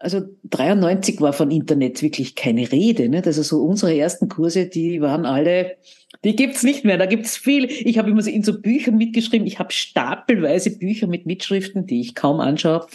also 0.00 0.22
93 0.44 1.20
war 1.20 1.34
von 1.34 1.50
Internet 1.50 2.02
wirklich 2.02 2.34
keine 2.34 2.72
Rede. 2.72 3.10
Nicht? 3.10 3.26
Also 3.26 3.42
so 3.42 3.62
unsere 3.62 3.94
ersten 3.96 4.28
Kurse, 4.28 4.66
die 4.66 5.02
waren 5.02 5.26
alle, 5.26 5.76
die 6.24 6.34
gibt's 6.34 6.62
nicht 6.62 6.86
mehr. 6.86 6.96
Da 6.96 7.04
gibt's 7.04 7.36
viel. 7.36 7.66
Ich 7.66 7.98
habe 7.98 8.10
immer 8.10 8.22
so 8.22 8.30
in 8.30 8.42
so 8.42 8.60
Büchern 8.60 8.96
mitgeschrieben. 8.96 9.46
Ich 9.46 9.58
habe 9.58 9.72
stapelweise 9.72 10.78
Bücher 10.78 11.06
mit 11.06 11.26
Mitschriften, 11.26 11.86
die 11.86 12.00
ich 12.00 12.14
kaum 12.14 12.40
anschaue. 12.40 12.86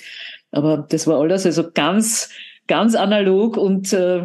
Aber 0.52 0.78
das 0.90 1.06
war 1.06 1.20
alles 1.20 1.46
also 1.46 1.70
ganz, 1.72 2.30
ganz 2.66 2.96
analog. 2.96 3.56
Und 3.56 3.94
äh, 3.94 4.24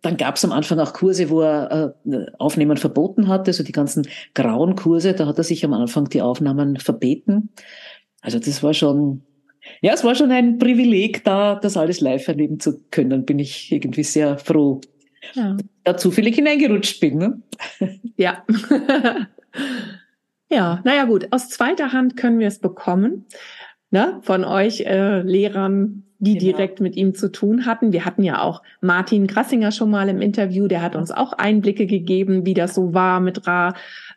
dann 0.00 0.16
gab's 0.16 0.42
am 0.42 0.52
Anfang 0.52 0.80
auch 0.80 0.94
Kurse, 0.94 1.28
wo 1.28 1.42
er 1.42 1.94
äh, 2.06 2.26
Aufnehmen 2.38 2.78
verboten 2.78 3.28
hatte, 3.28 3.50
also 3.50 3.62
die 3.62 3.72
ganzen 3.72 4.08
grauen 4.32 4.74
Kurse. 4.74 5.12
Da 5.12 5.26
hat 5.26 5.36
er 5.36 5.44
sich 5.44 5.66
am 5.66 5.74
Anfang 5.74 6.08
die 6.08 6.22
Aufnahmen 6.22 6.78
verbeten. 6.78 7.50
Also 8.22 8.38
das 8.38 8.62
war 8.62 8.72
schon 8.72 9.22
ja, 9.80 9.92
es 9.92 10.04
war 10.04 10.14
schon 10.14 10.30
ein 10.30 10.58
Privileg, 10.58 11.24
da 11.24 11.56
das 11.56 11.76
alles 11.76 12.00
live 12.00 12.26
erleben 12.26 12.60
zu 12.60 12.80
können. 12.90 13.24
Bin 13.24 13.38
ich 13.38 13.70
irgendwie 13.72 14.02
sehr 14.02 14.38
froh, 14.38 14.80
ja. 15.34 15.56
da 15.84 15.96
zufällig 15.96 16.34
hineingerutscht 16.36 17.00
bin. 17.00 17.18
Ne? 17.18 17.42
Ja. 18.16 18.44
ja, 20.50 20.80
naja 20.84 21.04
gut, 21.04 21.28
aus 21.30 21.48
zweiter 21.48 21.92
Hand 21.92 22.16
können 22.16 22.38
wir 22.38 22.48
es 22.48 22.58
bekommen. 22.58 23.26
Ne? 23.90 24.20
Von 24.22 24.44
euch 24.44 24.80
äh, 24.80 25.20
Lehrern, 25.20 26.04
die 26.18 26.38
genau. 26.38 26.52
direkt 26.52 26.80
mit 26.80 26.96
ihm 26.96 27.14
zu 27.14 27.30
tun 27.30 27.66
hatten. 27.66 27.92
Wir 27.92 28.04
hatten 28.04 28.22
ja 28.22 28.40
auch 28.42 28.62
Martin 28.80 29.26
Grassinger 29.26 29.70
schon 29.70 29.90
mal 29.90 30.08
im 30.08 30.20
Interview, 30.20 30.66
der 30.66 30.82
hat 30.82 30.96
uns 30.96 31.10
auch 31.10 31.32
Einblicke 31.32 31.86
gegeben, 31.86 32.46
wie 32.46 32.54
das 32.54 32.74
so 32.74 32.94
war 32.94 33.20
mit 33.20 33.46
Ra. 33.46 33.74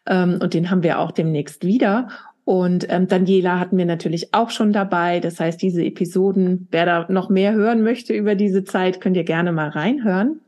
Ähm, 0.07 0.39
und 0.41 0.53
den 0.53 0.69
haben 0.69 0.83
wir 0.83 0.99
auch 0.99 1.11
demnächst 1.11 1.65
wieder. 1.65 2.07
Und 2.45 2.85
ähm, 2.89 3.07
Daniela 3.07 3.59
hatten 3.59 3.77
wir 3.77 3.85
natürlich 3.85 4.33
auch 4.33 4.51
schon 4.51 4.71
dabei. 4.71 5.19
Das 5.19 5.39
heißt, 5.39 5.59
diese 5.61 5.83
Episoden, 5.83 6.67
wer 6.69 6.85
da 6.85 7.05
noch 7.09 7.29
mehr 7.29 7.53
hören 7.53 7.81
möchte 7.81 8.13
über 8.13 8.35
diese 8.35 8.63
Zeit, 8.63 9.01
könnt 9.01 9.17
ihr 9.17 9.23
gerne 9.23 9.51
mal 9.51 9.69
reinhören. 9.69 10.41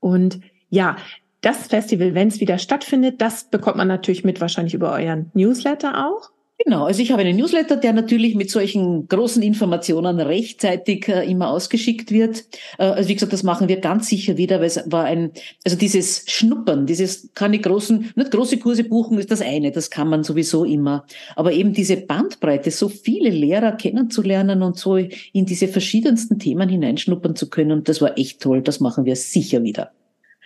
Und 0.00 0.40
ja, 0.70 0.96
das 1.42 1.66
Festival, 1.66 2.14
wenn 2.14 2.28
es 2.28 2.40
wieder 2.40 2.56
stattfindet, 2.56 3.20
das 3.20 3.44
bekommt 3.44 3.76
man 3.76 3.88
natürlich 3.88 4.24
mit 4.24 4.40
wahrscheinlich 4.40 4.72
über 4.72 4.92
euren 4.92 5.30
Newsletter 5.34 6.08
auch. 6.08 6.30
Genau, 6.58 6.84
also 6.84 7.02
ich 7.02 7.10
habe 7.10 7.22
einen 7.22 7.36
Newsletter, 7.36 7.76
der 7.76 7.92
natürlich 7.92 8.36
mit 8.36 8.48
solchen 8.48 9.08
großen 9.08 9.42
Informationen 9.42 10.20
rechtzeitig 10.20 11.08
äh, 11.08 11.28
immer 11.28 11.50
ausgeschickt 11.50 12.12
wird. 12.12 12.44
Äh, 12.78 12.84
also 12.84 13.08
wie 13.08 13.14
gesagt, 13.14 13.32
das 13.32 13.42
machen 13.42 13.66
wir 13.68 13.80
ganz 13.80 14.08
sicher 14.08 14.36
wieder, 14.36 14.60
weil 14.60 14.66
es 14.66 14.80
war 14.86 15.04
ein, 15.04 15.32
also 15.64 15.76
dieses 15.76 16.24
Schnuppern, 16.28 16.86
dieses 16.86 17.30
keine 17.34 17.58
großen, 17.58 18.12
nicht 18.14 18.30
große 18.30 18.58
Kurse 18.58 18.84
buchen 18.84 19.18
ist 19.18 19.32
das 19.32 19.40
eine, 19.40 19.72
das 19.72 19.90
kann 19.90 20.08
man 20.08 20.22
sowieso 20.22 20.64
immer. 20.64 21.04
Aber 21.34 21.52
eben 21.52 21.72
diese 21.72 21.96
Bandbreite, 21.96 22.70
so 22.70 22.88
viele 22.88 23.30
Lehrer 23.30 23.72
kennenzulernen 23.72 24.62
und 24.62 24.78
so 24.78 24.96
in 24.96 25.46
diese 25.46 25.66
verschiedensten 25.66 26.38
Themen 26.38 26.68
hineinschnuppern 26.68 27.34
zu 27.34 27.50
können, 27.50 27.82
das 27.82 28.00
war 28.00 28.16
echt 28.16 28.40
toll. 28.40 28.62
Das 28.62 28.78
machen 28.78 29.04
wir 29.06 29.16
sicher 29.16 29.64
wieder. 29.64 29.90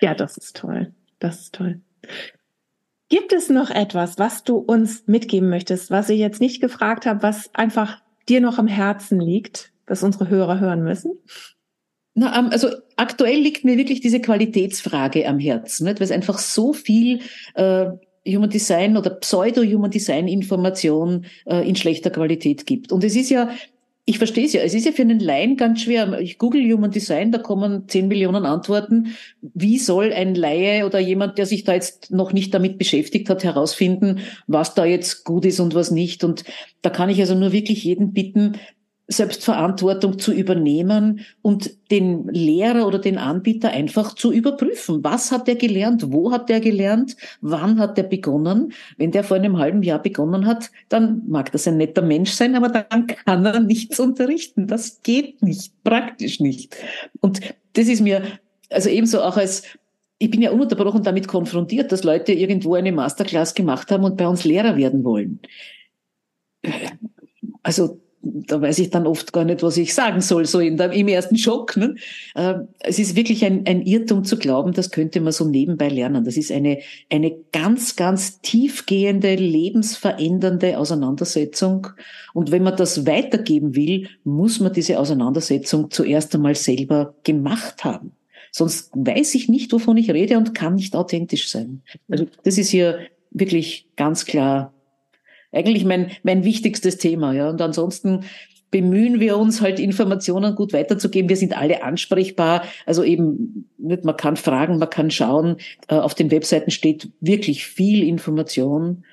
Ja, 0.01 0.14
das 0.14 0.38
ist 0.38 0.57
toll. 0.57 0.90
Das 1.18 1.40
ist 1.40 1.55
toll. 1.55 1.81
Gibt 3.09 3.33
es 3.33 3.49
noch 3.49 3.71
etwas, 3.71 4.18
was 4.18 4.44
du 4.44 4.57
uns 4.57 5.05
mitgeben 5.07 5.49
möchtest, 5.49 5.90
was 5.90 6.11
ich 6.11 6.18
jetzt 6.18 6.40
nicht 6.40 6.61
gefragt 6.61 7.07
habe, 7.07 7.23
was 7.23 7.55
einfach 7.55 8.03
dir 8.29 8.40
noch 8.40 8.59
am 8.59 8.66
Herzen 8.66 9.18
liegt, 9.18 9.73
was 9.87 10.03
unsere 10.03 10.29
Hörer 10.29 10.61
hören 10.61 10.83
müssen? 10.83 11.12
Na, 12.14 12.38
ähm, 12.38 12.49
also 12.51 12.68
aktuell 12.97 13.38
liegt 13.38 13.64
mir 13.64 13.79
wirklich 13.79 14.01
diese 14.01 14.21
Qualitätsfrage 14.21 15.27
am 15.27 15.38
Herzen, 15.38 15.85
nicht? 15.85 16.01
weil 16.01 16.05
es 16.05 16.11
einfach 16.11 16.38
so 16.38 16.73
viel 16.73 17.21
äh, 17.55 17.87
Human 18.27 18.51
Design 18.51 18.97
oder 18.97 19.11
Pseudo-Human 19.11 19.90
Design 19.90 20.29
Information 20.29 21.25
äh, 21.47 21.66
in 21.66 21.77
schlechter 21.77 22.11
Qualität 22.11 22.66
gibt. 22.66 22.92
Und 22.92 23.05
es 23.05 23.16
ist 23.16 23.31
ja 23.31 23.51
ich 24.09 24.16
verstehe 24.16 24.47
es 24.47 24.55
ja. 24.55 24.62
Es 24.62 24.73
ist 24.73 24.87
ja 24.87 24.92
für 24.92 25.03
einen 25.03 25.21
Laien 25.21 25.59
ganz 25.59 25.83
schwer. 25.83 26.18
Ich 26.18 26.38
google 26.38 26.62
Human 26.73 26.90
Design, 26.90 27.31
da 27.31 27.37
kommen 27.37 27.88
zehn 27.88 28.09
Millionen 28.09 28.47
Antworten. 28.47 29.14
Wie 29.42 29.77
soll 29.77 30.14
ein 30.14 30.35
Laie 30.35 30.87
oder 30.87 30.99
jemand, 30.99 31.37
der 31.37 31.44
sich 31.44 31.64
da 31.64 31.75
jetzt 31.75 32.11
noch 32.11 32.33
nicht 32.33 32.55
damit 32.55 32.79
beschäftigt 32.79 33.29
hat, 33.29 33.44
herausfinden, 33.44 34.21
was 34.47 34.75
da 34.75 34.87
jetzt 34.87 35.25
gut 35.25 35.44
ist 35.44 35.61
und 35.61 35.75
was 35.75 35.90
nicht? 35.90 36.25
Und 36.25 36.44
da 36.81 36.88
kann 36.88 37.11
ich 37.11 37.21
also 37.21 37.35
nur 37.35 37.53
wirklich 37.53 37.85
jeden 37.85 38.14
bitten, 38.14 38.57
Selbstverantwortung 39.11 40.18
zu 40.18 40.33
übernehmen 40.33 41.21
und 41.40 41.90
den 41.90 42.29
Lehrer 42.29 42.87
oder 42.87 42.99
den 42.99 43.16
Anbieter 43.16 43.71
einfach 43.71 44.14
zu 44.14 44.31
überprüfen. 44.31 45.03
Was 45.03 45.33
hat 45.33 45.49
der 45.49 45.57
gelernt? 45.57 46.12
Wo 46.12 46.31
hat 46.31 46.51
der 46.51 46.61
gelernt? 46.61 47.16
Wann 47.40 47.81
hat 47.81 47.97
der 47.97 48.03
begonnen? 48.03 48.75
Wenn 48.99 49.11
der 49.11 49.25
vor 49.25 49.38
einem 49.38 49.57
halben 49.57 49.83
Jahr 49.83 50.03
begonnen 50.03 50.44
hat, 50.44 50.71
dann 50.90 51.23
mag 51.27 51.51
das 51.53 51.66
ein 51.66 51.79
netter 51.79 52.03
Mensch 52.03 52.33
sein, 52.33 52.55
aber 52.55 52.68
dann 52.68 53.07
kann 53.07 53.47
er 53.47 53.61
nichts 53.61 53.99
unterrichten. 53.99 54.66
Das 54.66 55.01
geht 55.03 55.42
nicht, 55.42 55.73
praktisch 55.85 56.38
nicht. 56.38 56.77
Und 57.21 57.40
das 57.73 57.88
ist 57.88 58.03
mir, 58.03 58.23
also 58.68 58.90
ebenso 58.90 59.23
auch 59.23 59.38
als 59.38 59.62
ich 60.21 60.31
bin 60.31 60.42
ja 60.42 60.51
ununterbrochen 60.51 61.05
damit 61.05 61.29
konfrontiert, 61.29 61.92
dass 61.92 62.03
Leute 62.03 62.33
irgendwo 62.33 62.75
eine 62.75 62.90
Masterclass 62.90 63.55
gemacht 63.55 63.90
haben 63.90 64.05
und 64.05 64.16
bei 64.16 64.27
uns 64.27 64.44
Lehrer 64.44 64.77
werden 64.77 65.05
wollen. 65.05 65.40
Also 67.62 68.01
da 68.22 68.61
weiß 68.61 68.78
ich 68.81 68.90
dann 68.90 69.07
oft 69.07 69.33
gar 69.33 69.44
nicht, 69.44 69.62
was 69.62 69.76
ich 69.76 69.94
sagen 69.94 70.20
soll, 70.20 70.44
so 70.46 70.61
in 70.61 70.76
der, 70.76 70.92
im 70.92 71.09
ersten 71.09 71.37
Schock. 71.37 71.76
Ne? 71.76 71.94
Äh, 72.35 72.54
es 72.81 72.98
ist 72.98 73.16
wirklich 73.16 73.44
ein, 73.44 73.66
ein 73.66 73.83
Irrtum 73.83 74.24
zu 74.24 74.37
glauben, 74.38 74.72
das 74.72 74.90
könnte 74.90 75.20
man 75.20 75.33
so 75.33 75.46
nebenbei 75.46 75.88
lernen. 75.88 76.24
Das 76.24 76.37
ist 76.37 76.50
eine, 76.50 76.78
eine 77.11 77.37
ganz, 77.52 77.96
ganz 77.96 78.40
tiefgehende, 78.40 79.35
lebensverändernde 79.35 80.78
Auseinandersetzung. 80.78 81.88
Und 82.35 82.50
wenn 82.50 82.62
man 82.62 82.76
das 82.76 83.07
weitergeben 83.07 83.76
will, 83.76 84.09
muss 84.24 84.61
man 84.61 84.72
diese 84.72 84.98
Auseinandersetzung 84.98 85.90
zuerst 85.90 86.35
einmal 86.35 86.54
selber 86.54 87.14
gemacht 87.24 87.85
haben. 87.85 88.12
Sonst 88.50 88.90
weiß 88.94 89.35
ich 89.35 89.48
nicht, 89.48 89.72
wovon 89.72 89.96
ich 89.96 90.11
rede 90.11 90.38
und 90.38 90.54
kann 90.54 90.74
nicht 90.74 90.96
authentisch 90.96 91.50
sein. 91.50 91.83
Also 92.09 92.26
das 92.44 92.59
ist 92.59 92.70
hier 92.70 92.98
wirklich 93.31 93.87
ganz 93.96 94.24
klar 94.24 94.72
eigentlich 95.53 95.85
mein, 95.85 96.11
mein 96.23 96.45
wichtigstes 96.45 96.99
Thema. 96.99 97.33
Ja. 97.33 97.49
Und 97.51 97.61
ansonsten 97.61 98.25
bemühen 98.71 99.19
wir 99.21 99.39
uns 99.39 99.61
halt 99.61 99.81
Informationen 99.81 100.55
gut 100.55 100.73
weiterzugeben. 100.73 101.29
Wir 101.29 101.37
sind 101.37 101.57
alle 101.57 101.83
ansprechbar. 101.83 102.65
Also 102.85 103.03
eben, 103.03 103.69
man 103.79 104.17
kann 104.17 104.37
fragen, 104.37 104.79
man 104.79 104.91
kann 104.91 105.11
schauen. 105.11 105.57
Äh, 105.89 105.95
auf 105.97 106.15
den 106.15 106.31
Webseiten 106.31 106.71
steht 106.71 107.11
wirklich 107.21 107.65
viel 107.67 108.07
Information. 108.07 109.05